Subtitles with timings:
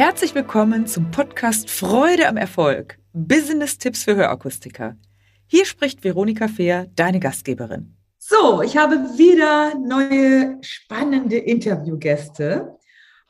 [0.00, 2.96] Herzlich willkommen zum Podcast Freude am Erfolg.
[3.12, 4.96] Business-Tipps für Hörakustiker.
[5.46, 7.98] Hier spricht Veronika Fehr, deine Gastgeberin.
[8.16, 12.78] So, ich habe wieder neue spannende Interviewgäste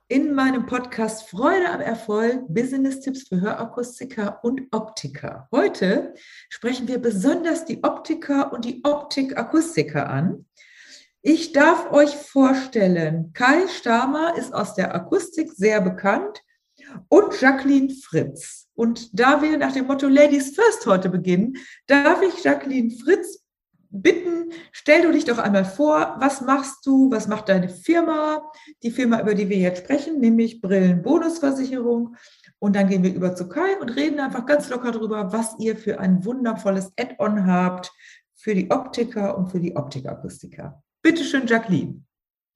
[0.07, 5.49] in meinem Podcast Freude am Erfolg, Business-Tipps für Hörakustiker und Optiker.
[5.51, 6.15] Heute
[6.51, 10.47] sprechen wir besonders die Optiker und die Optikakustiker an.
[11.21, 16.45] Ich darf euch vorstellen, Kai Stamer ist aus der Akustik sehr bekannt
[17.09, 18.69] und Jacqueline Fritz.
[18.75, 23.43] Und da wir nach dem Motto Ladies First heute beginnen, darf ich Jacqueline Fritz
[23.91, 28.51] bitten, stell du dich doch einmal vor, was machst du, was macht deine Firma,
[28.83, 32.17] die Firma, über die wir jetzt sprechen, nämlich Brillenbonusversicherung.
[32.59, 35.77] Und dann gehen wir über zu Kai und reden einfach ganz locker darüber, was ihr
[35.77, 37.93] für ein wundervolles Add-on habt
[38.35, 40.83] für die Optiker und für die Optikakustiker.
[41.03, 42.05] Bitte schön, Jacqueline.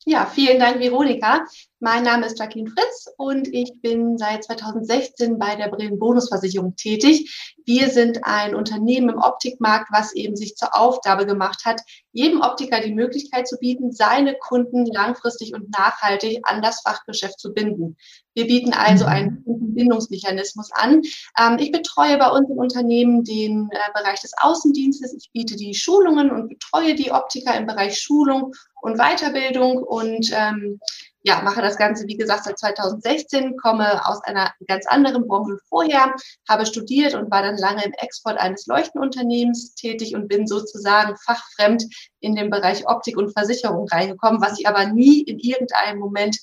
[0.06, 1.46] Ja, vielen Dank, Veronika.
[1.80, 7.54] Mein Name ist Jacqueline Fritz und ich bin seit 2016 bei der Brillenbonusversicherung tätig.
[7.64, 11.80] Wir sind ein Unternehmen im Optikmarkt, was eben sich zur Aufgabe gemacht hat,
[12.12, 17.54] jedem Optiker die Möglichkeit zu bieten, seine Kunden langfristig und nachhaltig an das Fachgeschäft zu
[17.54, 17.96] binden.
[18.34, 19.74] Wir bieten also einen mhm.
[19.74, 21.02] Bindungsmechanismus an.
[21.38, 25.14] Ähm, ich betreue bei uns im Unternehmen den äh, Bereich des Außendienstes.
[25.14, 28.52] Ich biete die Schulungen und betreue die Optiker im Bereich Schulung
[28.84, 30.78] und Weiterbildung und ähm,
[31.22, 36.14] ja, mache das Ganze, wie gesagt, seit 2016, komme aus einer ganz anderen Branche vorher,
[36.46, 41.84] habe studiert und war dann lange im Export eines Leuchtenunternehmens tätig und bin sozusagen fachfremd
[42.20, 46.36] in den Bereich Optik und Versicherung reingekommen, was ich aber nie in irgendeinem Moment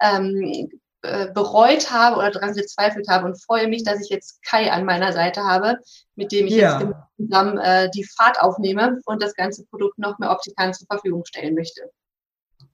[0.00, 0.70] ähm,
[1.08, 4.84] äh, bereut habe oder daran gezweifelt habe und freue mich, dass ich jetzt Kai an
[4.84, 5.78] meiner Seite habe,
[6.14, 6.80] mit dem ich ja.
[6.80, 11.24] jetzt zusammen äh, die Fahrt aufnehme und das ganze Produkt noch mehr Optikern zur Verfügung
[11.24, 11.82] stellen möchte.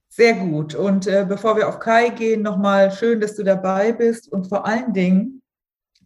[0.09, 0.75] Sehr gut.
[0.75, 4.31] Und äh, bevor wir auf Kai gehen, nochmal schön, dass du dabei bist.
[4.31, 5.43] Und vor allen Dingen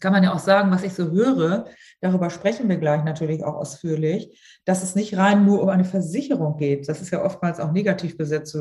[0.00, 1.66] kann man ja auch sagen, was ich so höre,
[2.00, 6.56] darüber sprechen wir gleich natürlich auch ausführlich, dass es nicht rein nur um eine Versicherung
[6.56, 6.88] geht.
[6.88, 8.56] Das ist ja oftmals auch negativ besetzt,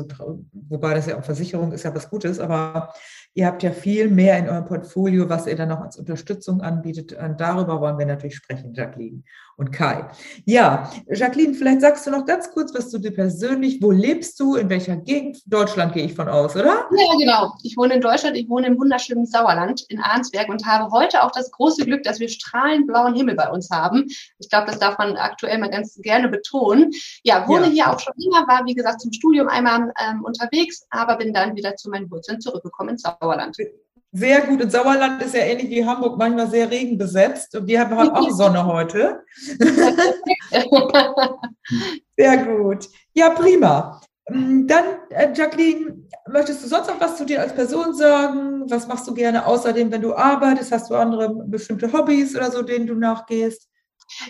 [0.52, 2.92] wobei das ja auch Versicherung ist ja was Gutes, aber
[3.38, 7.12] Ihr habt ja viel mehr in eurem Portfolio, was ihr dann noch als Unterstützung anbietet.
[7.12, 9.22] Und darüber wollen wir natürlich sprechen, Jacqueline
[9.56, 10.08] und Kai.
[10.44, 14.56] Ja, Jacqueline, vielleicht sagst du noch ganz kurz, was du dir persönlich, wo lebst du,
[14.56, 15.40] in welcher Gegend?
[15.46, 16.86] Deutschland gehe ich von aus, oder?
[16.90, 17.54] Ja, genau.
[17.62, 21.30] Ich wohne in Deutschland, ich wohne im wunderschönen Sauerland in Arnsberg und habe heute auch
[21.30, 24.06] das große Glück, dass wir strahlend blauen Himmel bei uns haben.
[24.38, 26.90] Ich glaube, das darf man aktuell mal ganz gerne betonen.
[27.22, 27.72] Ja, wohne ja.
[27.72, 31.56] hier auch schon immer, war wie gesagt zum Studium einmal ähm, unterwegs, aber bin dann
[31.56, 33.18] wieder zu meinen Wurzeln zurückgekommen in Sauerland.
[33.28, 33.56] Sauerland.
[34.10, 34.62] Sehr gut.
[34.62, 37.54] Und Sauerland ist ja ähnlich wie Hamburg manchmal sehr regenbesetzt.
[37.54, 39.22] Und wir haben auch Sonne heute.
[42.16, 42.88] sehr gut.
[43.12, 44.00] Ja, prima.
[44.28, 48.70] Mm, dann, äh, Jacqueline, möchtest du sonst noch was zu dir als Person sagen?
[48.70, 50.72] Was machst du gerne außerdem, wenn du arbeitest?
[50.72, 53.68] Hast du andere bestimmte Hobbys oder so, denen du nachgehst?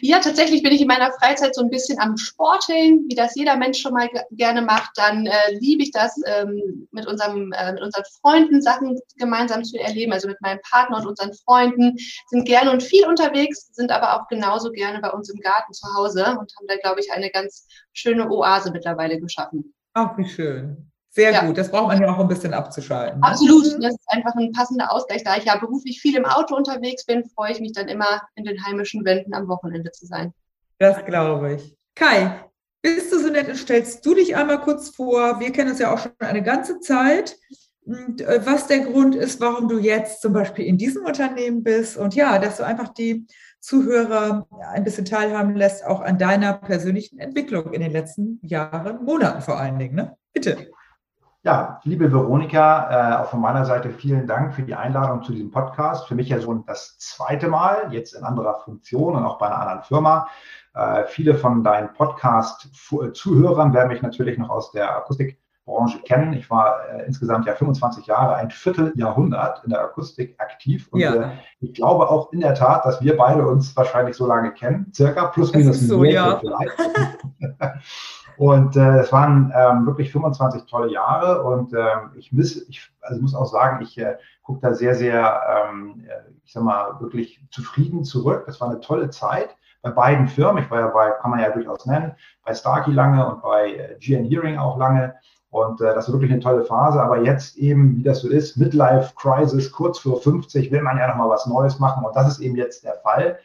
[0.01, 3.57] Ja, tatsächlich bin ich in meiner Freizeit so ein bisschen am Sporteln, wie das jeder
[3.57, 4.91] Mensch schon mal gerne macht.
[4.97, 9.79] Dann äh, liebe ich das, ähm, mit, unserem, äh, mit unseren Freunden Sachen gemeinsam zu
[9.79, 10.13] erleben.
[10.13, 14.27] Also mit meinem Partner und unseren Freunden sind gerne und viel unterwegs, sind aber auch
[14.27, 17.69] genauso gerne bei uns im Garten zu Hause und haben da, glaube ich, eine ganz
[17.93, 19.75] schöne Oase mittlerweile geschaffen.
[19.99, 20.91] Ach, wie schön.
[21.11, 21.45] Sehr ja.
[21.45, 23.19] gut, das braucht man ja auch ein bisschen abzuschalten.
[23.19, 23.27] Ne?
[23.27, 25.25] Absolut, das ist einfach ein passender Ausgleich.
[25.25, 28.45] Da ich ja beruflich viel im Auto unterwegs bin, freue ich mich dann immer, in
[28.45, 30.33] den heimischen Wänden am Wochenende zu sein.
[30.79, 31.77] Das glaube ich.
[31.97, 32.45] Kai,
[32.83, 35.41] bist du so nett und stellst du dich einmal kurz vor?
[35.41, 37.37] Wir kennen uns ja auch schon eine ganze Zeit.
[37.85, 41.97] Und äh, was der Grund ist, warum du jetzt zum Beispiel in diesem Unternehmen bist
[41.97, 43.27] und ja, dass du einfach die
[43.61, 49.43] Zuhörer ein bisschen teilhaben lässt, auch an deiner persönlichen Entwicklung in den letzten Jahren, Monaten
[49.43, 49.95] vor allen Dingen.
[49.95, 50.17] Ne?
[50.33, 50.69] Bitte.
[51.45, 55.51] Ja, liebe Veronika, äh, auch von meiner Seite vielen Dank für die Einladung zu diesem
[55.51, 56.09] Podcast.
[56.09, 59.61] Für mich ja so das zweite Mal, jetzt in anderer Funktion und auch bei einer
[59.61, 60.29] anderen Firma.
[60.75, 64.89] Äh, viele von deinen Podcast-Zuhörern werden mich natürlich noch aus der
[65.69, 66.33] Akustikbranche kennen.
[66.33, 70.89] Ich war äh, insgesamt ja 25 Jahre, ein Vierteljahrhundert in der Akustik aktiv.
[70.91, 71.15] Und ja.
[71.15, 71.31] äh,
[71.61, 75.27] ich glaube auch in der Tat, dass wir beide uns wahrscheinlich so lange kennen, circa
[75.27, 76.41] plus minus so, ja.
[78.37, 83.21] Und äh, es waren ähm, wirklich 25 tolle Jahre und ähm, ich, miss, ich also
[83.21, 87.45] muss auch sagen, ich äh, gucke da sehr, sehr, ähm, äh, ich sag mal, wirklich
[87.51, 88.45] zufrieden zurück.
[88.47, 90.63] Das war eine tolle Zeit bei beiden Firmen.
[90.63, 92.15] Ich war ja bei, kann man ja durchaus nennen,
[92.45, 95.17] bei Starkey lange und bei äh, GN Hearing auch lange.
[95.51, 97.01] Und äh, das war wirklich eine tolle Phase.
[97.01, 101.09] Aber jetzt eben, wie das so ist, Midlife Crisis, kurz vor 50, will man ja
[101.09, 102.05] nochmal was Neues machen.
[102.05, 103.39] Und das ist eben jetzt der Fall.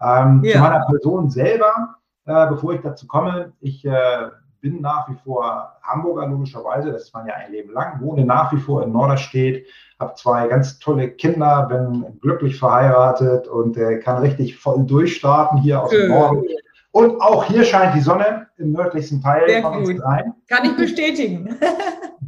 [0.00, 0.52] Ähm, ja.
[0.52, 4.28] Zu meiner Person selber äh, bevor ich dazu komme, ich äh,
[4.60, 8.52] bin nach wie vor Hamburger logischerweise, das ist man ja ein Leben lang, wohne nach
[8.52, 9.66] wie vor in Norderstedt,
[10.00, 15.80] habe zwei ganz tolle Kinder, bin glücklich verheiratet und äh, kann richtig voll durchstarten hier
[15.80, 16.44] aus dem Norden.
[16.90, 20.34] Und auch hier scheint die Sonne im nördlichsten Teil sehr von uns rein.
[20.48, 21.56] Kann ich bestätigen.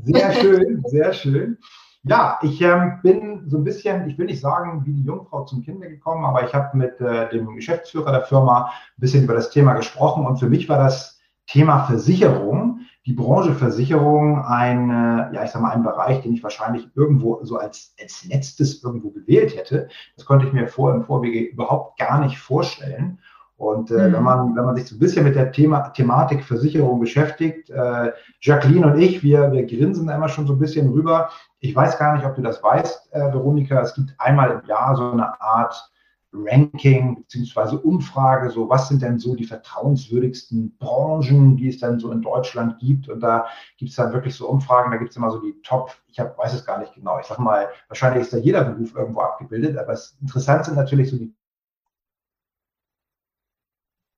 [0.05, 1.59] Sehr schön, sehr schön.
[2.05, 5.63] Ja, ich ähm, bin so ein bisschen, ich will nicht sagen, wie die Jungfrau zum
[5.63, 9.51] Kinde gekommen, aber ich habe mit äh, dem Geschäftsführer der Firma ein bisschen über das
[9.51, 15.45] Thema gesprochen und für mich war das Thema Versicherung, die Branche Versicherung, ein, äh, ja,
[15.45, 19.57] ich sag mal, ein Bereich, den ich wahrscheinlich irgendwo so als, als letztes irgendwo gewählt
[19.57, 19.89] hätte.
[20.17, 23.19] Das konnte ich mir vor im Vorwege überhaupt gar nicht vorstellen.
[23.59, 24.13] Und äh, mhm.
[24.13, 28.13] wenn, man, wenn man sich so ein bisschen mit der Thema, Thematik Versicherung beschäftigt, äh,
[28.41, 31.29] Jacqueline und ich, wir, wir grinsen immer schon so ein bisschen rüber.
[31.59, 33.81] Ich weiß gar nicht, ob du das weißt, äh, Veronika.
[33.81, 35.91] Es gibt einmal im Jahr so eine Art
[36.33, 42.13] Ranking beziehungsweise Umfrage, so was sind denn so die vertrauenswürdigsten Branchen, die es dann so
[42.13, 43.09] in Deutschland gibt.
[43.09, 43.47] Und da
[43.77, 46.39] gibt es dann wirklich so Umfragen, da gibt es immer so die Top, ich hab,
[46.39, 49.77] weiß es gar nicht genau, ich sag mal, wahrscheinlich ist da jeder Beruf irgendwo abgebildet,
[49.77, 51.35] aber es interessant sind natürlich so die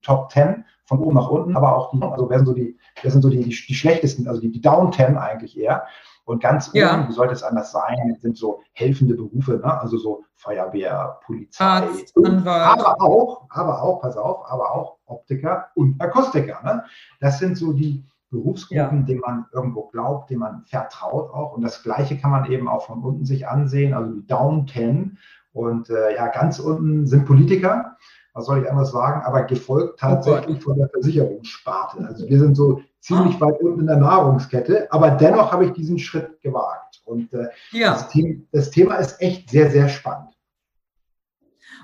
[0.01, 3.11] Top 10 von oben nach unten, aber auch die, also wer sind so die, wer
[3.11, 5.85] sind so die, die, die schlechtesten, also die, die Down 10 eigentlich eher.
[6.25, 7.07] Und ganz oben, ja.
[7.07, 9.79] wie sollte es anders sein, sind so helfende Berufe, ne?
[9.81, 15.99] also so Feuerwehr, Polizei, Arzt, aber auch, aber auch, pass auf, aber auch Optiker und
[16.01, 16.59] Akustiker.
[16.63, 16.83] Ne?
[17.19, 19.05] Das sind so die Berufsgruppen, ja.
[19.05, 21.53] denen man irgendwo glaubt, denen man vertraut auch.
[21.53, 25.17] Und das Gleiche kann man eben auch von unten sich ansehen, also die Down 10.
[25.53, 27.97] Und äh, ja, ganz unten sind Politiker
[28.33, 32.05] was soll ich anders sagen, aber gefolgt tatsächlich oh von der Versicherungssparte.
[32.07, 33.41] Also wir sind so ziemlich ah.
[33.41, 37.01] weit unten in der Nahrungskette, aber dennoch habe ich diesen Schritt gewagt.
[37.05, 37.93] Und äh, ja.
[37.93, 40.30] das, Thema, das Thema ist echt sehr, sehr spannend.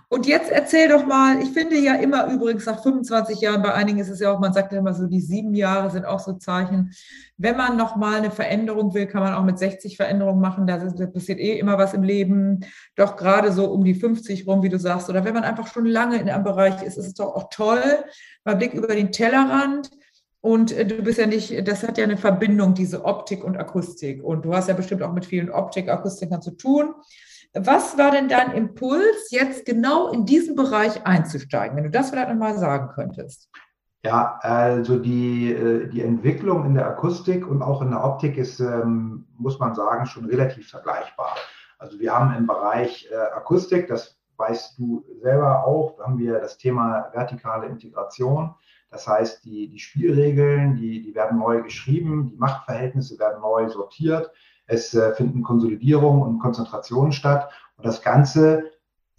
[0.10, 4.00] Und jetzt erzähl doch mal, ich finde ja immer übrigens nach 25 Jahren, bei einigen
[4.00, 6.34] ist es ja auch, man sagt ja immer so, die sieben Jahre sind auch so
[6.34, 6.94] Zeichen.
[7.36, 10.66] Wenn man nochmal eine Veränderung will, kann man auch mit 60 Veränderungen machen.
[10.66, 10.78] Da
[11.08, 12.62] passiert eh immer was im Leben.
[12.96, 15.10] Doch gerade so um die 50 rum, wie du sagst.
[15.10, 17.84] Oder wenn man einfach schon lange in einem Bereich ist, ist es doch auch toll.
[18.46, 19.92] Mal Blick über den Tellerrand.
[20.40, 24.24] Und äh, du bist ja nicht, das hat ja eine Verbindung, diese Optik und Akustik.
[24.24, 26.94] Und du hast ja bestimmt auch mit vielen Optik-Akustikern zu tun.
[27.60, 32.30] Was war denn dein Impuls, jetzt genau in diesen Bereich einzusteigen, wenn du das vielleicht
[32.30, 33.50] nochmal sagen könntest?
[34.04, 38.60] Ja, also die, äh, die Entwicklung in der Akustik und auch in der Optik ist,
[38.60, 41.36] ähm, muss man sagen, schon relativ vergleichbar.
[41.80, 46.58] Also wir haben im Bereich äh, Akustik, das weißt du selber auch, haben wir das
[46.58, 48.54] Thema vertikale Integration.
[48.92, 54.32] Das heißt, die, die Spielregeln, die, die werden neu geschrieben, die Machtverhältnisse werden neu sortiert.
[54.68, 58.72] Es äh, finden Konsolidierung und Konzentrationen statt und das Ganze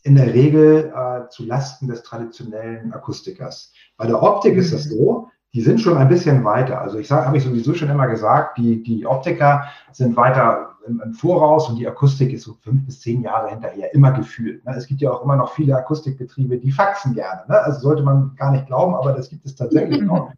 [0.03, 3.73] in der Regel äh, zu Lasten des traditionellen Akustikers.
[3.97, 4.91] Bei der Optik ist das mhm.
[4.91, 6.81] so, die sind schon ein bisschen weiter.
[6.81, 11.01] Also ich sage, habe ich sowieso schon immer gesagt, die, die Optiker sind weiter im,
[11.05, 14.65] im, Voraus und die Akustik ist so fünf bis zehn Jahre hinterher, immer gefühlt.
[14.65, 14.75] Ne?
[14.77, 17.43] Es gibt ja auch immer noch viele Akustikbetriebe, die faxen gerne.
[17.49, 17.59] Ne?
[17.61, 20.33] Also sollte man gar nicht glauben, aber das gibt es tatsächlich noch.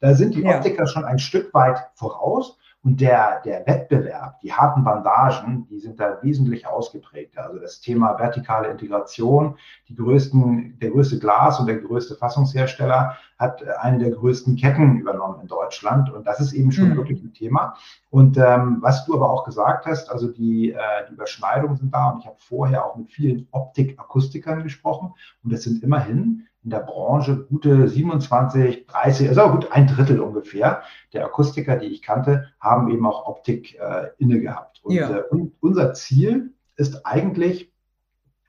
[0.00, 2.57] Da sind die Optiker schon ein Stück weit voraus.
[2.84, 7.44] Und der, der Wettbewerb, die harten Bandagen, die sind da wesentlich ausgeprägter.
[7.44, 9.56] Also das Thema vertikale Integration,
[9.88, 15.40] die größten, der größte Glas und der größte Fassungshersteller hat eine der größten Ketten übernommen
[15.40, 16.10] in Deutschland.
[16.12, 16.96] Und das ist eben schon mhm.
[16.96, 17.74] wirklich ein Thema.
[18.10, 22.10] Und ähm, was du aber auch gesagt hast, also die, äh, die Überschneidungen sind da.
[22.10, 25.14] Und ich habe vorher auch mit vielen Optik-Akustikern gesprochen.
[25.42, 30.82] Und das sind immerhin in der Branche gute 27, 30, also gut ein Drittel ungefähr
[31.14, 34.84] der Akustiker, die ich kannte, haben eben auch Optik äh, inne gehabt.
[34.84, 35.08] Und, ja.
[35.08, 37.72] äh, und unser Ziel ist eigentlich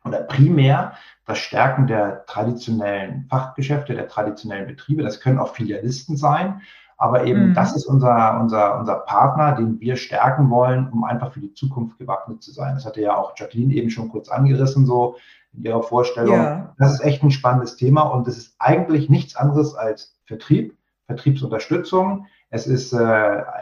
[0.04, 0.96] oder primär
[1.26, 5.02] das Stärken der traditionellen Fachgeschäfte, der traditionellen Betriebe.
[5.02, 6.62] Das können auch Filialisten sein.
[6.98, 7.54] Aber eben, mhm.
[7.54, 11.98] das ist unser, unser, unser Partner, den wir stärken wollen, um einfach für die Zukunft
[11.98, 12.76] gewappnet zu sein.
[12.76, 15.16] Das hatte ja auch Jacqueline eben schon kurz angerissen, so
[15.54, 16.36] in ihrer Vorstellung.
[16.36, 16.76] Ja.
[16.78, 20.78] Das ist echt ein spannendes Thema und es ist eigentlich nichts anderes als Vertrieb,
[21.08, 22.28] Vertriebsunterstützung.
[22.52, 22.98] Es ist äh,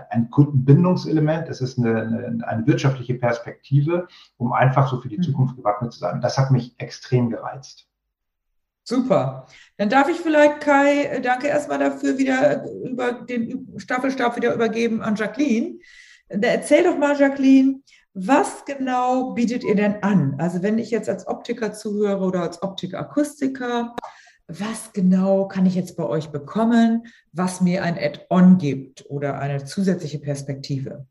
[0.09, 5.23] ein Kundenbindungselement, es ist eine, eine, eine, wirtschaftliche Perspektive, um einfach so für die mhm.
[5.23, 6.21] Zukunft gewappnet zu sein.
[6.21, 7.87] Das hat mich extrem gereizt.
[8.83, 9.47] Super.
[9.75, 15.15] Dann darf ich vielleicht Kai, danke erstmal dafür, wieder über den Staffelstab wieder übergeben an
[15.15, 15.79] Jacqueline.
[16.29, 17.81] Erzähl doch mal, Jacqueline,
[18.19, 20.35] was genau bietet ihr denn an?
[20.39, 23.95] Also wenn ich jetzt als Optiker zuhöre oder als Optikakustiker,
[24.47, 29.65] was genau kann ich jetzt bei euch bekommen, was mir ein Add-on gibt oder eine
[29.65, 31.05] zusätzliche Perspektive?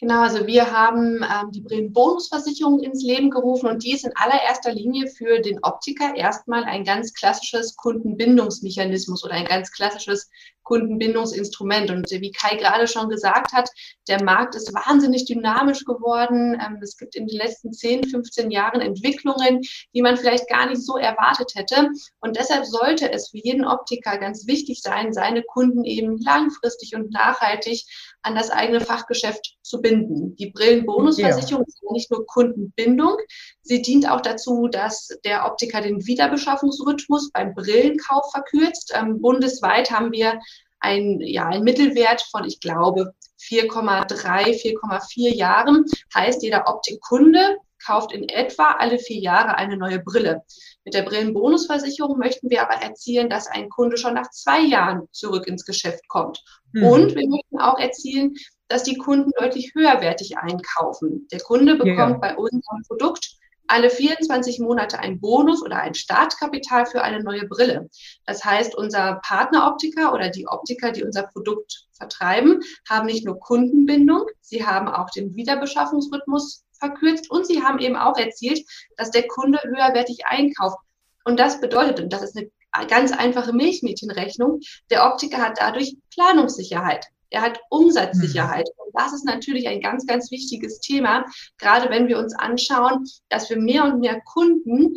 [0.00, 4.10] Genau, also wir haben ähm, die Bremen Bonusversicherung ins Leben gerufen und die ist in
[4.16, 10.28] allererster Linie für den Optiker erstmal ein ganz klassisches Kundenbindungsmechanismus oder ein ganz klassisches
[10.62, 11.90] Kundenbindungsinstrument.
[11.90, 13.68] Und wie Kai gerade schon gesagt hat,
[14.08, 16.58] der Markt ist wahnsinnig dynamisch geworden.
[16.60, 19.60] Ähm, es gibt in den letzten 10, 15 Jahren Entwicklungen,
[19.94, 21.90] die man vielleicht gar nicht so erwartet hätte.
[22.20, 27.12] Und deshalb sollte es für jeden Optiker ganz wichtig sein, seine Kunden eben langfristig und
[27.12, 27.84] nachhaltig
[28.22, 30.36] an das eigene Fachgeschäft zu binden.
[30.36, 31.68] Die Brillenbonusversicherung ja.
[31.68, 33.16] ist nicht nur Kundenbindung,
[33.62, 38.92] sie dient auch dazu, dass der Optiker den Wiederbeschaffungsrhythmus beim Brillenkauf verkürzt.
[38.94, 40.40] Ähm, bundesweit haben wir
[40.82, 45.84] ein, ja, ein Mittelwert von, ich glaube, 4,3, 4,4 Jahren.
[46.14, 50.42] Heißt, jeder Optikkunde kauft in etwa alle vier Jahre eine neue Brille.
[50.84, 55.46] Mit der Brillenbonusversicherung möchten wir aber erzielen, dass ein Kunde schon nach zwei Jahren zurück
[55.46, 56.42] ins Geschäft kommt.
[56.72, 56.84] Mhm.
[56.84, 58.34] Und wir möchten auch erzielen,
[58.68, 61.26] dass die Kunden deutlich höherwertig einkaufen.
[61.32, 62.18] Der Kunde bekommt ja.
[62.18, 63.36] bei unserem Produkt
[63.66, 67.88] alle 24 Monate ein Bonus oder ein Startkapital für eine neue Brille.
[68.26, 74.26] Das heißt, unser Partneroptiker oder die Optiker, die unser Produkt vertreiben, haben nicht nur Kundenbindung,
[74.40, 78.60] sie haben auch den Wiederbeschaffungsrhythmus verkürzt und sie haben eben auch erzielt,
[78.96, 80.78] dass der Kunde höherwertig einkauft.
[81.24, 87.06] Und das bedeutet, und das ist eine ganz einfache Milchmädchenrechnung, der Optiker hat dadurch Planungssicherheit.
[87.32, 88.68] Er hat Umsatzsicherheit.
[88.68, 88.84] Mhm.
[88.86, 91.24] Und das ist natürlich ein ganz, ganz wichtiges Thema,
[91.58, 94.96] gerade wenn wir uns anschauen, dass wir mehr und mehr Kunden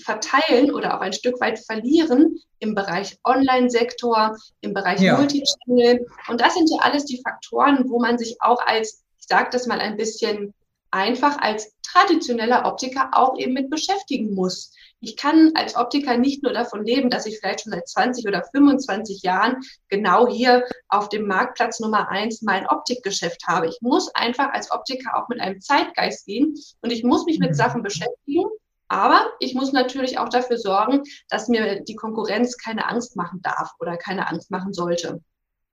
[0.00, 5.16] verteilen oder auch ein Stück weit verlieren im Bereich Online-Sektor, im Bereich ja.
[5.16, 6.06] Multichannel.
[6.28, 9.66] Und das sind ja alles die Faktoren, wo man sich auch als, ich sage das
[9.66, 10.54] mal ein bisschen
[10.92, 14.72] einfach als traditioneller Optiker auch eben mit beschäftigen muss.
[15.00, 18.44] Ich kann als Optiker nicht nur davon leben, dass ich vielleicht schon seit 20 oder
[18.44, 19.56] 25 Jahren
[19.88, 23.66] genau hier auf dem Marktplatz Nummer eins mein Optikgeschäft habe.
[23.66, 27.50] Ich muss einfach als Optiker auch mit einem Zeitgeist gehen und ich muss mich mit
[27.50, 27.54] mhm.
[27.54, 28.44] Sachen beschäftigen.
[28.86, 33.70] Aber ich muss natürlich auch dafür sorgen, dass mir die Konkurrenz keine Angst machen darf
[33.80, 35.22] oder keine Angst machen sollte.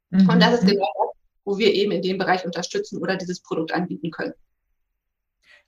[0.10, 0.30] Mhm.
[0.30, 3.74] Und das ist genau das, wo wir eben in dem Bereich unterstützen oder dieses Produkt
[3.74, 4.34] anbieten können.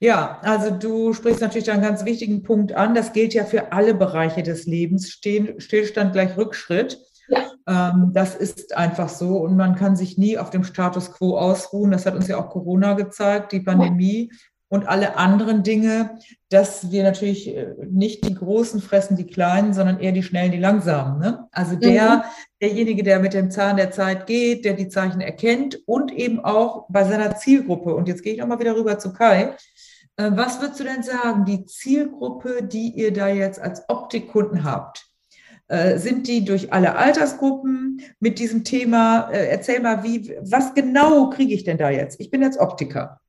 [0.01, 2.95] Ja, also du sprichst natürlich einen ganz wichtigen Punkt an.
[2.95, 5.11] Das gilt ja für alle Bereiche des Lebens.
[5.11, 6.99] Stillstand gleich Rückschritt.
[7.27, 7.91] Ja.
[7.93, 11.91] Ähm, das ist einfach so und man kann sich nie auf dem Status quo ausruhen.
[11.91, 14.31] Das hat uns ja auch Corona gezeigt, die Pandemie
[14.69, 16.17] und alle anderen Dinge,
[16.49, 20.57] dass wir natürlich äh, nicht die Großen fressen, die Kleinen, sondern eher die Schnellen, die
[20.57, 21.19] Langsamen.
[21.19, 21.47] Ne?
[21.51, 22.21] Also der, mhm.
[22.61, 26.85] derjenige, der mit dem Zahn der Zeit geht, der die Zeichen erkennt und eben auch
[26.89, 27.93] bei seiner Zielgruppe.
[27.93, 29.55] Und jetzt gehe ich nochmal wieder rüber zu Kai
[30.17, 35.11] was würdest du denn sagen, die Zielgruppe, die ihr da jetzt als Optikkunden habt?
[35.71, 39.29] Äh, sind die durch alle Altersgruppen mit diesem Thema?
[39.31, 42.19] Äh, erzähl mal, wie, was genau kriege ich denn da jetzt?
[42.19, 43.21] Ich bin jetzt Optiker.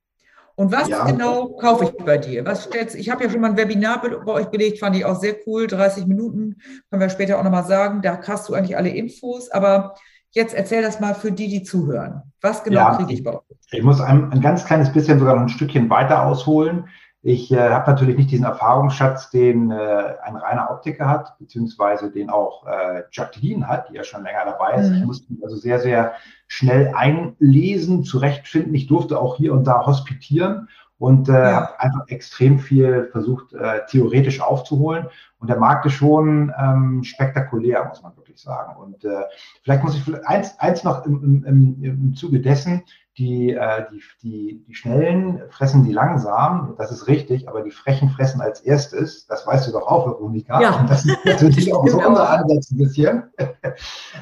[0.55, 1.05] Und was ja.
[1.05, 2.45] genau kaufe ich bei dir?
[2.45, 5.19] Was stellst Ich habe ja schon mal ein Webinar bei euch belegt, fand ich auch
[5.19, 5.67] sehr cool.
[5.67, 6.57] 30 Minuten,
[6.89, 8.01] können wir später auch nochmal sagen.
[8.01, 9.49] Da hast du eigentlich alle Infos.
[9.49, 9.95] Aber
[10.33, 12.23] Jetzt erzähl das mal für die, die zuhören.
[12.41, 13.41] Was genau ja, kriege ich bei euch?
[13.71, 16.89] Ich muss ein, ein, ganz kleines bisschen sogar noch ein Stückchen weiter ausholen.
[17.21, 22.29] Ich äh, habe natürlich nicht diesen Erfahrungsschatz, den äh, ein reiner Optiker hat, beziehungsweise den
[22.29, 24.89] auch äh, Jacqueline hat, die ja schon länger dabei ist.
[24.89, 24.95] Mhm.
[24.95, 26.13] Ich musste mich also sehr, sehr
[26.47, 28.73] schnell einlesen, zurechtfinden.
[28.73, 31.53] Ich durfte auch hier und da hospitieren und äh, ja.
[31.55, 35.07] habe einfach extrem viel versucht, äh, theoretisch aufzuholen.
[35.39, 38.75] Und der Markt ist schon ähm, spektakulär, muss man wirklich sagen.
[38.77, 39.23] Und äh,
[39.63, 42.83] vielleicht muss ich eins, eins noch im, im, im Zuge dessen,
[43.17, 48.09] die, äh, die, die, die Schnellen fressen die langsam, das ist richtig, aber die Frechen
[48.09, 50.59] fressen als erstes, das weißt du doch auch, Veronika.
[50.59, 50.79] Ja.
[50.79, 53.23] Und das ist natürlich auch so unser Ansatz ein bisschen.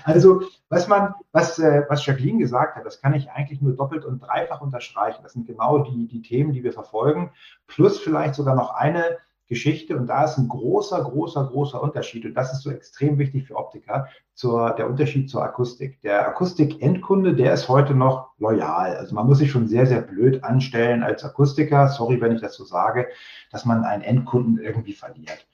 [0.05, 4.05] Also, was man, was, äh, was Jacqueline gesagt hat, das kann ich eigentlich nur doppelt
[4.05, 5.21] und dreifach unterstreichen.
[5.23, 7.31] Das sind genau die, die Themen, die wir verfolgen,
[7.67, 9.17] plus vielleicht sogar noch eine
[9.51, 9.97] Geschichte.
[9.97, 12.23] Und da ist ein großer, großer, großer Unterschied.
[12.23, 16.01] Und das ist so extrem wichtig für Optiker, zur, der Unterschied zur Akustik.
[16.03, 18.95] Der Akustik-Endkunde, der ist heute noch loyal.
[18.95, 21.89] Also man muss sich schon sehr, sehr blöd anstellen als Akustiker.
[21.89, 23.09] Sorry, wenn ich das so sage,
[23.51, 25.45] dass man einen Endkunden irgendwie verliert.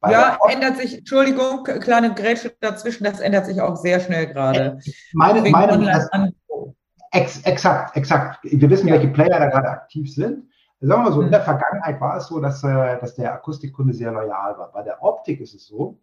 [0.00, 4.78] Bei ja, ändert sich, Entschuldigung, kleine Grätsche dazwischen, das ändert sich auch sehr schnell gerade.
[5.14, 6.10] Meine, meine, das,
[7.12, 8.40] ex, exakt, exakt.
[8.42, 8.94] Wir wissen, ja.
[8.94, 10.44] welche Player da gerade aktiv sind.
[10.80, 11.44] Sagen wir mal so, in der mhm.
[11.44, 14.70] Vergangenheit war es so, dass, äh, dass der Akustikkunde sehr loyal war.
[14.72, 15.98] Bei der Optik ist es so,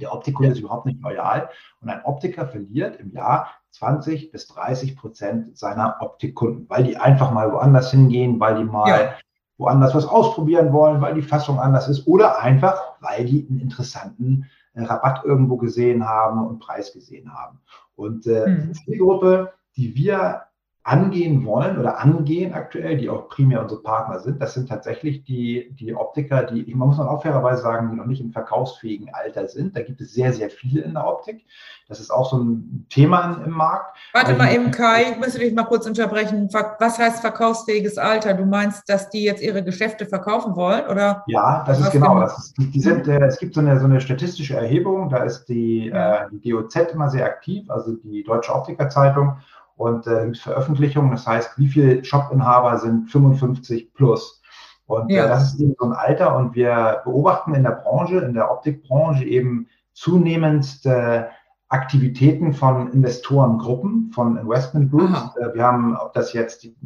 [0.00, 0.52] der Optikkunde ja.
[0.54, 1.48] ist überhaupt nicht loyal
[1.80, 7.30] und ein Optiker verliert im Jahr 20 bis 30 Prozent seiner Optikkunden, weil die einfach
[7.30, 9.14] mal woanders hingehen, weil die mal ja.
[9.58, 14.46] woanders was ausprobieren wollen, weil die Fassung anders ist oder einfach, weil die einen interessanten
[14.74, 17.60] äh, Rabatt irgendwo gesehen haben und Preis gesehen haben.
[17.94, 18.72] Und äh, mhm.
[18.72, 20.42] die Zielgruppe, die wir
[20.86, 25.74] angehen wollen oder angehen aktuell, die auch primär unsere Partner sind, das sind tatsächlich die,
[25.74, 29.48] die Optiker, die, man muss man auch fairerweise sagen, die noch nicht im verkaufsfähigen Alter
[29.48, 29.74] sind.
[29.74, 31.44] Da gibt es sehr, sehr viele in der Optik.
[31.88, 33.96] Das ist auch so ein Thema im Markt.
[34.12, 36.48] Warte mal eben, Kai, ich müsste dich mal kurz unterbrechen.
[36.52, 38.34] Was heißt verkaufsfähiges Alter?
[38.34, 41.24] Du meinst, dass die jetzt ihre Geschäfte verkaufen wollen, oder?
[41.26, 42.38] Ja, das ist genau das.
[42.38, 45.88] Ist, die sind, äh, es gibt so eine, so eine statistische Erhebung, da ist die,
[45.88, 49.38] äh, die DOZ immer sehr aktiv, also die Deutsche Optikerzeitung
[49.76, 51.10] und äh, Veröffentlichungen.
[51.10, 54.42] Das heißt, wie viele Shopinhaber sind 55 plus?
[54.86, 55.24] Und äh, ja.
[55.26, 56.36] äh, das ist eben so ein Alter.
[56.36, 61.24] Und wir beobachten in der Branche, in der Optikbranche eben zunehmend äh,
[61.68, 65.36] Aktivitäten von Investorengruppen, von Investment Groups.
[65.36, 66.76] Äh, wir haben, ob das jetzt, die,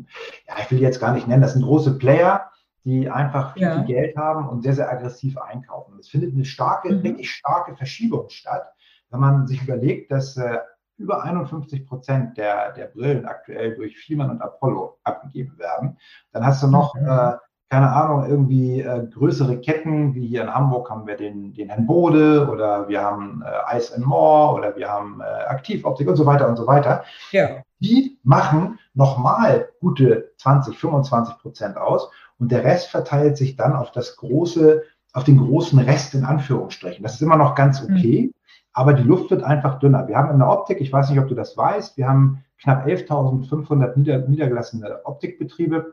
[0.48, 2.50] ja, ich will jetzt gar nicht nennen, das sind große Player,
[2.84, 3.74] die einfach viel, ja.
[3.74, 5.98] viel Geld haben und sehr, sehr aggressiv einkaufen.
[6.00, 7.00] Es findet eine starke, mhm.
[7.00, 8.72] richtig starke Verschiebung statt,
[9.10, 10.58] wenn man sich überlegt, dass äh,
[11.00, 15.96] über 51 Prozent der, der Brillen aktuell durch Fiemann und Apollo abgegeben werden.
[16.32, 17.06] Dann hast du noch, mhm.
[17.06, 17.32] äh,
[17.70, 21.86] keine Ahnung, irgendwie äh, größere Ketten, wie hier in Hamburg haben wir den, den Herrn
[21.86, 26.26] Bode oder wir haben äh, Ice and More oder wir haben äh, Aktivoptik und so
[26.26, 27.04] weiter und so weiter.
[27.32, 27.62] Ja.
[27.78, 33.90] Die machen nochmal gute 20, 25 Prozent aus und der Rest verteilt sich dann auf
[33.92, 34.82] das große,
[35.14, 37.02] auf den großen Rest in Anführungsstrichen.
[37.02, 38.26] Das ist immer noch ganz okay.
[38.26, 38.34] Mhm
[38.80, 40.08] aber die Luft wird einfach dünner.
[40.08, 42.86] Wir haben in der Optik, ich weiß nicht, ob du das weißt, wir haben knapp
[42.86, 45.92] 11.500 nieder, niedergelassene Optikbetriebe.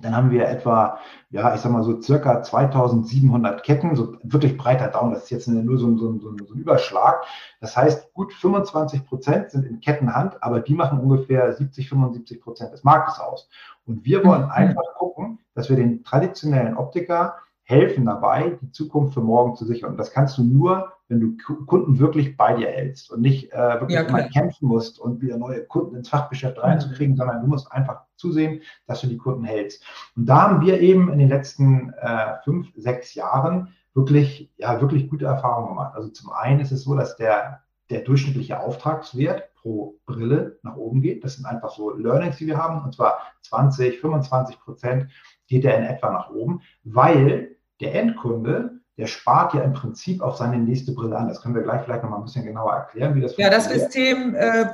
[0.00, 1.00] Dann haben wir etwa,
[1.30, 5.48] ja, ich sag mal so circa 2700 Ketten, so wirklich breiter Daumen, das ist jetzt
[5.48, 7.24] nur so, so, so, so ein Überschlag.
[7.60, 12.72] Das heißt, gut 25 Prozent sind in Kettenhand, aber die machen ungefähr 70, 75 Prozent
[12.72, 13.48] des Marktes aus.
[13.86, 14.50] Und wir wollen mhm.
[14.52, 19.90] einfach gucken, dass wir den traditionellen Optiker helfen dabei, die Zukunft für morgen zu sichern.
[19.90, 23.80] Und das kannst du nur, wenn du Kunden wirklich bei dir hältst und nicht äh,
[23.80, 27.72] wirklich ja, immer kämpfen musst und wieder neue Kunden ins Fachgeschäft reinzukriegen, sondern du musst
[27.72, 29.82] einfach zusehen, dass du die Kunden hältst.
[30.16, 35.08] Und da haben wir eben in den letzten äh, fünf, sechs Jahren wirklich, ja, wirklich
[35.08, 35.94] gute Erfahrungen gemacht.
[35.94, 41.00] Also zum einen ist es so, dass der, der durchschnittliche Auftragswert pro Brille nach oben
[41.00, 41.24] geht.
[41.24, 45.10] Das sind einfach so Learnings, die wir haben, und zwar 20, 25 Prozent
[45.46, 50.36] geht er in etwa nach oben, weil der Endkunde der spart ja im Prinzip auf
[50.36, 51.28] seine nächste Brille an.
[51.28, 53.68] Das können wir gleich vielleicht noch mal ein bisschen genauer erklären, wie das Ja, das
[53.68, 54.66] System äh,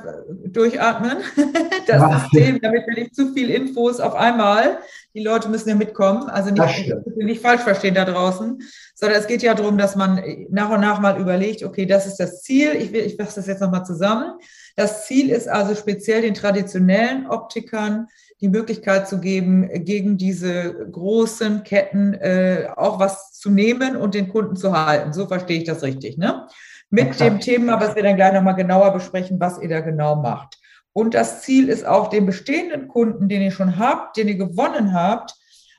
[0.47, 1.17] durchatmen.
[1.87, 2.19] das ja.
[2.19, 4.79] System, damit wir nicht zu viel Infos auf einmal.
[5.13, 6.27] Die Leute müssen ja mitkommen.
[6.27, 8.59] Also nicht, nicht falsch verstehen da draußen,
[8.95, 12.17] sondern es geht ja darum, dass man nach und nach mal überlegt, okay, das ist
[12.17, 12.71] das Ziel.
[12.73, 14.39] Ich, will, ich fasse das jetzt nochmal zusammen.
[14.75, 18.07] Das Ziel ist also speziell den traditionellen Optikern
[18.41, 24.29] die Möglichkeit zu geben, gegen diese großen Ketten äh, auch was zu nehmen und den
[24.29, 25.13] Kunden zu halten.
[25.13, 26.47] So verstehe ich das richtig, ne?
[26.89, 27.29] Mit okay.
[27.29, 30.59] dem Thema, was wir dann gleich nochmal genauer besprechen, was ihr da genau macht.
[30.93, 34.93] Und das Ziel ist auch, den bestehenden Kunden, den ihr schon habt, den ihr gewonnen
[34.93, 35.35] habt,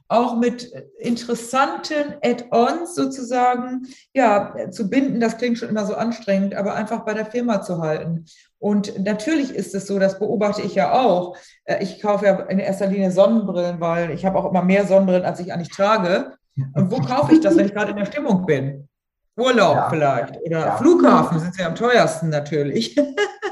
[0.08, 5.18] auch mit interessanten Add-ons sozusagen ja, zu binden.
[5.20, 8.26] Das klingt schon immer so anstrengend, aber einfach bei der Firma zu halten.
[8.66, 11.36] Und natürlich ist es so, das beobachte ich ja auch.
[11.66, 15.24] Äh, ich kaufe ja in erster Linie Sonnenbrillen, weil ich habe auch immer mehr Sonnenbrillen,
[15.24, 16.32] als ich eigentlich trage.
[16.74, 18.88] Und wo kaufe ich das, wenn ich gerade in der Stimmung bin?
[19.36, 19.88] Urlaub ja.
[19.88, 20.76] vielleicht oder ja.
[20.78, 22.96] Flughafen sind sie am teuersten natürlich.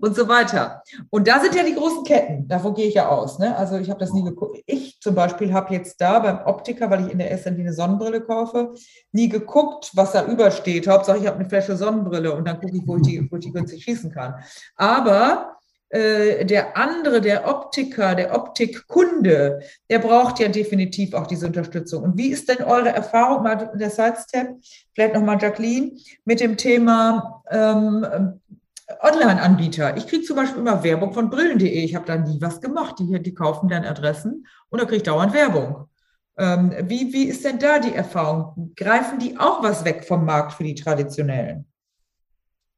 [0.00, 0.82] und so weiter.
[1.10, 3.38] Und da sind ja die großen Ketten, davon gehe ich ja aus.
[3.38, 3.56] Ne?
[3.56, 4.58] Also ich habe das nie geguckt.
[4.66, 8.20] Ich zum Beispiel habe jetzt da beim Optiker, weil ich in der ersten Linie Sonnenbrille
[8.20, 8.74] kaufe,
[9.12, 10.88] nie geguckt, was da übersteht.
[10.88, 13.44] Hauptsache, ich habe eine Flasche Sonnenbrille und dann gucke ich, wo ich die, wo ich
[13.44, 14.34] die günstig schießen kann.
[14.76, 15.58] Aber
[15.90, 22.02] äh, der andere, der Optiker, der Optikkunde, der braucht ja definitiv auch diese Unterstützung.
[22.02, 24.56] Und wie ist denn eure Erfahrung, mal der Sidestep,
[24.94, 25.92] vielleicht nochmal Jacqueline,
[26.26, 28.40] mit dem Thema ähm,
[29.00, 29.96] Online-Anbieter.
[29.96, 31.84] Ich kriege zum Beispiel immer Werbung von brillen.de.
[31.84, 32.96] Ich habe da nie was gemacht.
[32.98, 35.88] Die, die kaufen dann Adressen und da kriege ich dauernd Werbung.
[36.38, 38.72] Ähm, wie, wie ist denn da die Erfahrung?
[38.76, 41.66] Greifen die auch was weg vom Markt für die traditionellen?